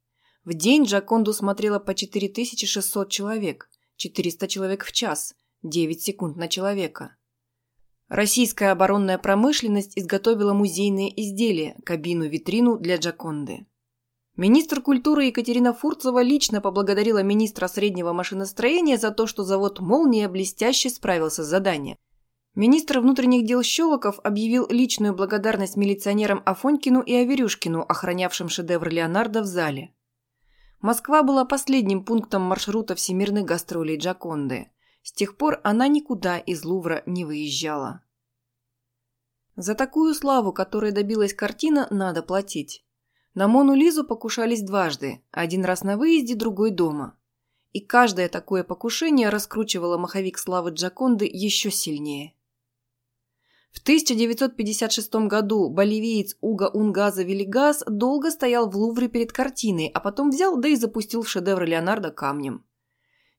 В 0.44 0.52
день 0.52 0.82
Джаконду 0.82 1.32
смотрело 1.32 1.78
по 1.78 1.94
4600 1.94 3.08
человек, 3.08 3.70
400 3.94 4.48
человек 4.48 4.84
в 4.84 4.90
час, 4.90 5.36
9 5.62 6.02
секунд 6.02 6.36
на 6.36 6.48
человека. 6.48 7.14
Российская 8.08 8.72
оборонная 8.72 9.16
промышленность 9.16 9.96
изготовила 9.96 10.54
музейные 10.54 11.12
изделия, 11.22 11.76
кабину-витрину 11.84 12.78
для 12.78 12.96
Джаконды. 12.96 13.68
Министр 14.34 14.82
культуры 14.82 15.26
Екатерина 15.26 15.72
Фурцева 15.72 16.20
лично 16.20 16.60
поблагодарила 16.60 17.22
министра 17.22 17.68
среднего 17.68 18.12
машиностроения 18.12 18.98
за 18.98 19.12
то, 19.12 19.28
что 19.28 19.44
завод 19.44 19.78
«Молния» 19.78 20.28
блестяще 20.28 20.90
справился 20.90 21.44
с 21.44 21.46
заданием. 21.46 21.96
Министр 22.60 23.00
внутренних 23.00 23.46
дел 23.46 23.62
Щелоков 23.62 24.20
объявил 24.22 24.66
личную 24.68 25.14
благодарность 25.14 25.76
милиционерам 25.76 26.42
Афонькину 26.44 27.00
и 27.00 27.14
Аверюшкину, 27.14 27.80
охранявшим 27.88 28.50
шедевр 28.50 28.90
Леонардо 28.90 29.40
в 29.40 29.46
зале. 29.46 29.94
Москва 30.82 31.22
была 31.22 31.46
последним 31.46 32.04
пунктом 32.04 32.42
маршрута 32.42 32.94
всемирных 32.94 33.46
гастролей 33.46 33.96
Джаконды. 33.96 34.70
С 35.02 35.10
тех 35.10 35.38
пор 35.38 35.62
она 35.64 35.88
никуда 35.88 36.36
из 36.36 36.62
Лувра 36.66 37.02
не 37.06 37.24
выезжала. 37.24 38.02
За 39.56 39.74
такую 39.74 40.12
славу, 40.12 40.52
которой 40.52 40.92
добилась 40.92 41.32
картина, 41.32 41.86
надо 41.90 42.22
платить. 42.22 42.84
На 43.32 43.48
Мону 43.48 43.74
Лизу 43.74 44.04
покушались 44.04 44.60
дважды, 44.60 45.22
один 45.30 45.64
раз 45.64 45.82
на 45.82 45.96
выезде, 45.96 46.34
другой 46.34 46.72
дома. 46.72 47.18
И 47.72 47.80
каждое 47.80 48.28
такое 48.28 48.64
покушение 48.64 49.30
раскручивало 49.30 49.96
маховик 49.96 50.36
славы 50.36 50.72
Джаконды 50.72 51.24
еще 51.24 51.70
сильнее. 51.70 52.34
В 53.70 53.80
1956 53.82 55.14
году 55.26 55.68
боливиец 55.68 56.36
Уга 56.40 56.68
Унгаза 56.68 57.22
Велигас 57.22 57.84
долго 57.86 58.30
стоял 58.30 58.68
в 58.68 58.76
Лувре 58.76 59.08
перед 59.08 59.32
картиной, 59.32 59.90
а 59.94 60.00
потом 60.00 60.30
взял, 60.30 60.56
да 60.56 60.68
и 60.68 60.76
запустил 60.76 61.22
в 61.22 61.28
шедевр 61.28 61.64
Леонардо 61.64 62.10
камнем. 62.10 62.64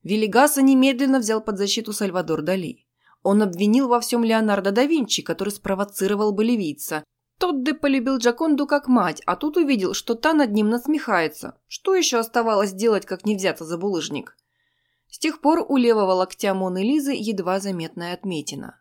Велигаса 0.03 0.61
немедленно 0.61 1.19
взял 1.19 1.41
под 1.41 1.57
защиту 1.57 1.93
Сальвадор 1.93 2.41
Дали. 2.41 2.85
Он 3.23 3.43
обвинил 3.43 3.87
во 3.87 3.99
всем 3.99 4.23
Леонардо 4.23 4.71
да 4.71 4.85
Винчи, 4.85 5.21
который 5.21 5.49
спровоцировал 5.49 6.31
боливийца, 6.31 7.03
Тодде 7.41 7.73
полюбил 7.73 8.17
Джаконду 8.17 8.67
как 8.67 8.87
мать, 8.87 9.23
а 9.25 9.35
тут 9.35 9.57
увидел, 9.57 9.95
что 9.95 10.13
та 10.13 10.33
над 10.33 10.51
ним 10.51 10.69
насмехается. 10.69 11.57
Что 11.67 11.95
еще 11.95 12.19
оставалось 12.19 12.71
делать, 12.71 13.07
как 13.07 13.25
не 13.25 13.35
взяться 13.35 13.65
за 13.65 13.79
булыжник? 13.79 14.37
С 15.09 15.17
тех 15.17 15.41
пор 15.41 15.65
у 15.67 15.75
левого 15.75 16.11
локтя 16.11 16.53
Моны 16.53 16.83
Лизы 16.83 17.13
едва 17.13 17.59
заметная 17.59 18.13
отметина. 18.13 18.79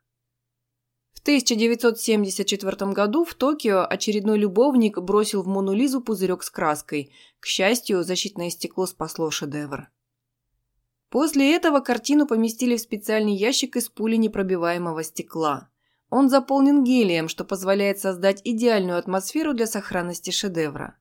В 1.21 1.23
1974 1.23 2.93
году 2.93 3.27
в 3.27 3.35
Токио 3.35 3.85
очередной 3.87 4.39
любовник 4.39 4.97
бросил 4.97 5.43
в 5.43 5.47
Мону 5.47 5.75
Лизу 5.75 6.01
пузырек 6.01 6.43
с 6.43 6.49
краской. 6.49 7.13
К 7.41 7.47
счастью, 7.47 8.05
защитное 8.05 8.49
стекло 8.49 8.87
спасло 8.87 9.31
шедевр. 9.31 9.91
После 11.11 11.55
этого 11.55 11.81
картину 11.81 12.27
поместили 12.27 12.75
в 12.75 12.81
специальный 12.81 13.35
ящик 13.35 13.77
из 13.77 13.91
пули 13.91 14.17
непробиваемого 14.17 15.05
стекла. 15.05 15.69
Он 16.09 16.31
заполнен 16.31 16.85
гелием, 16.85 17.29
что 17.29 17.45
позволяет 17.45 17.99
создать 17.99 18.41
идеальную 18.43 18.99
атмосферу 18.99 19.53
для 19.53 19.67
сохранности 19.67 20.31
шедевра. 20.31 20.97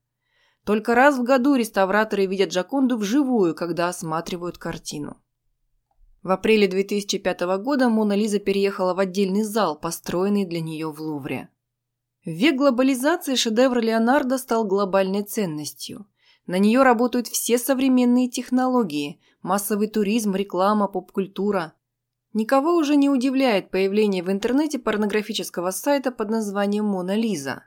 Только 0.66 0.96
раз 0.96 1.18
в 1.18 1.24
году 1.24 1.56
реставраторы 1.56 2.26
видят 2.26 2.50
Джаконду 2.50 2.98
вживую, 2.98 3.56
когда 3.56 3.88
осматривают 3.88 4.58
картину. 4.58 5.16
В 6.22 6.32
апреле 6.32 6.68
2005 6.68 7.42
года 7.62 7.88
Мона 7.88 8.14
Лиза 8.14 8.40
переехала 8.40 8.94
в 8.94 9.00
отдельный 9.00 9.44
зал, 9.44 9.80
построенный 9.80 10.46
для 10.46 10.60
нее 10.60 10.92
в 10.92 11.00
Лувре. 11.00 11.50
В 12.26 12.30
век 12.30 12.56
глобализации 12.56 13.36
шедевр 13.36 13.80
Леонардо 13.80 14.38
стал 14.38 14.66
глобальной 14.66 15.24
ценностью. 15.24 16.06
На 16.46 16.58
нее 16.58 16.84
работают 16.84 17.28
все 17.28 17.58
современные 17.58 18.28
технологии– 18.28 19.22
массовый 19.42 19.88
туризм, 19.88 20.36
реклама, 20.36 20.88
поп-культура. 20.90 21.74
Никого 22.34 22.76
уже 22.76 22.98
не 22.98 23.10
удивляет 23.10 23.72
появление 23.72 24.22
в 24.22 24.30
интернете 24.30 24.78
порнографического 24.78 25.72
сайта 25.72 26.12
под 26.12 26.30
названием 26.30 26.86
«Мона 26.86 27.16
Лиза». 27.16 27.64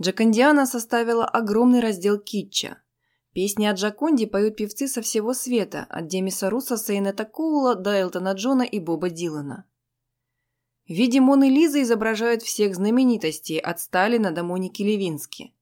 Джакондиана 0.00 0.66
составила 0.66 1.24
огромный 1.24 1.80
раздел 1.80 2.18
китча. 2.18 2.78
Песни 3.32 3.64
о 3.66 3.74
Джаконде 3.74 4.26
поют 4.26 4.56
певцы 4.56 4.88
со 4.88 5.02
всего 5.02 5.34
света, 5.34 5.86
от 5.88 6.08
Демиса 6.08 6.50
Руса, 6.50 6.76
Сейнета 6.76 7.24
Коула 7.24 7.76
до 7.76 7.90
Элтона 7.90 8.32
Джона 8.32 8.62
и 8.62 8.80
Боба 8.80 9.08
Дилана. 9.08 9.66
В 10.88 10.92
виде 10.92 11.20
Моны 11.20 11.48
Лизы 11.48 11.82
изображают 11.82 12.42
всех 12.42 12.74
знаменитостей, 12.74 13.58
от 13.58 13.78
Сталина 13.78 14.32
до 14.32 14.42
Моники 14.42 14.82
Левински. 14.82 15.54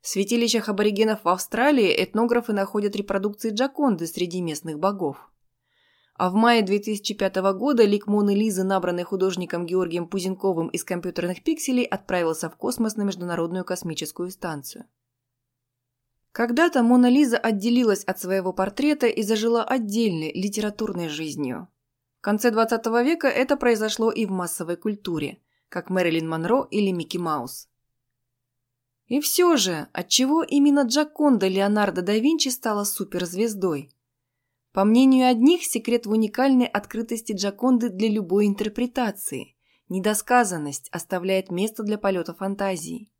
В 0.00 0.08
святилищах 0.08 0.70
аборигенов 0.70 1.24
в 1.24 1.28
Австралии 1.28 1.94
этнографы 2.02 2.54
находят 2.54 2.96
репродукции 2.96 3.50
Джаконды 3.50 4.06
среди 4.06 4.40
местных 4.40 4.78
богов. 4.78 5.30
А 6.14 6.30
в 6.30 6.34
мае 6.34 6.62
2005 6.62 7.36
года 7.52 7.84
лик 7.84 8.06
Моны 8.06 8.34
Лизы, 8.34 8.62
набранный 8.62 9.04
художником 9.04 9.66
Георгием 9.66 10.08
Пузенковым 10.08 10.68
из 10.68 10.84
компьютерных 10.84 11.44
пикселей, 11.44 11.84
отправился 11.84 12.48
в 12.48 12.56
космос 12.56 12.96
на 12.96 13.02
Международную 13.02 13.66
космическую 13.66 14.30
станцию. 14.30 14.86
Когда-то 16.32 16.82
Мона 16.82 17.08
Лиза 17.08 17.38
отделилась 17.38 18.04
от 18.04 18.20
своего 18.20 18.52
портрета 18.52 19.06
и 19.06 19.22
зажила 19.22 19.64
отдельной 19.64 20.32
литературной 20.32 21.08
жизнью. 21.08 21.68
В 22.18 22.22
конце 22.22 22.50
20 22.50 22.86
века 23.04 23.26
это 23.26 23.56
произошло 23.56 24.10
и 24.12 24.26
в 24.26 24.30
массовой 24.30 24.76
культуре, 24.76 25.38
как 25.68 25.90
Мэрилин 25.90 26.28
Монро 26.28 26.68
или 26.70 26.90
Микки 26.92 27.16
Маус. 27.16 27.68
И 29.06 29.20
все 29.20 29.56
же, 29.56 29.88
отчего 29.92 30.44
именно 30.44 30.82
Джаконда 30.82 31.48
Леонардо 31.48 32.00
да 32.02 32.14
Винчи 32.14 32.48
стала 32.48 32.84
суперзвездой? 32.84 33.90
По 34.72 34.84
мнению 34.84 35.28
одних, 35.28 35.64
секрет 35.64 36.06
в 36.06 36.12
уникальной 36.12 36.66
открытости 36.66 37.32
Джаконды 37.32 37.88
для 37.88 38.08
любой 38.08 38.46
интерпретации. 38.46 39.56
Недосказанность 39.88 40.88
оставляет 40.92 41.50
место 41.50 41.82
для 41.82 41.98
полета 41.98 42.34
фантазии. 42.34 43.10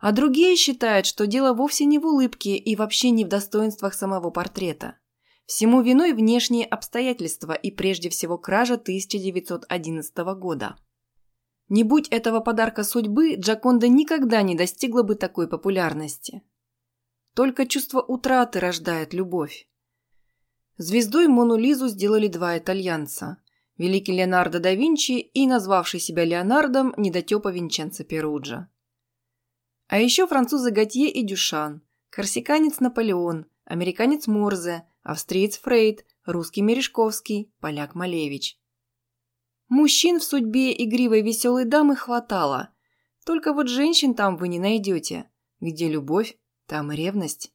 А 0.00 0.12
другие 0.12 0.56
считают, 0.56 1.06
что 1.06 1.26
дело 1.26 1.52
вовсе 1.52 1.84
не 1.84 1.98
в 1.98 2.06
улыбке 2.06 2.56
и 2.56 2.74
вообще 2.74 3.10
не 3.10 3.24
в 3.24 3.28
достоинствах 3.28 3.94
самого 3.94 4.30
портрета. 4.30 4.98
Всему 5.44 5.82
виной 5.82 6.14
внешние 6.14 6.64
обстоятельства 6.64 7.52
и 7.52 7.70
прежде 7.70 8.08
всего 8.08 8.38
кража 8.38 8.74
1911 8.74 10.16
года. 10.38 10.76
Не 11.68 11.84
будь 11.84 12.08
этого 12.08 12.40
подарка 12.40 12.82
судьбы, 12.82 13.34
Джаконда 13.34 13.88
никогда 13.88 14.42
не 14.42 14.54
достигла 14.54 15.02
бы 15.02 15.16
такой 15.16 15.48
популярности. 15.48 16.42
Только 17.34 17.66
чувство 17.66 18.00
утраты 18.00 18.58
рождает 18.58 19.12
любовь. 19.12 19.68
Звездой 20.78 21.28
Мону 21.28 21.56
Лизу 21.56 21.88
сделали 21.88 22.26
два 22.26 22.56
итальянца– 22.58 23.36
великий 23.80 24.12
Леонардо 24.12 24.60
да 24.60 24.74
Винчи 24.74 25.18
и 25.20 25.46
назвавший 25.46 26.00
себя 26.00 26.24
Леонардом 26.24 26.94
недотепа 26.96 27.50
Винченцо 27.50 28.04
Перуджа. 28.04 28.68
А 29.90 29.98
еще 29.98 30.28
французы 30.28 30.70
Готье 30.70 31.10
и 31.10 31.24
Дюшан, 31.24 31.82
корсиканец 32.10 32.78
Наполеон, 32.78 33.46
американец 33.64 34.28
Морзе, 34.28 34.84
австриец 35.02 35.58
Фрейд, 35.58 36.06
русский 36.24 36.62
Мережковский, 36.62 37.52
поляк 37.58 37.96
Малевич. 37.96 38.56
Мужчин 39.68 40.20
в 40.20 40.22
судьбе 40.22 40.72
игривой 40.72 41.22
веселой 41.22 41.64
дамы 41.64 41.96
хватало, 41.96 42.70
только 43.26 43.52
вот 43.52 43.66
женщин 43.66 44.14
там 44.14 44.36
вы 44.36 44.46
не 44.46 44.60
найдете. 44.60 45.28
Где 45.58 45.88
любовь, 45.88 46.38
там 46.66 46.92
и 46.92 46.96
ревность. 46.96 47.52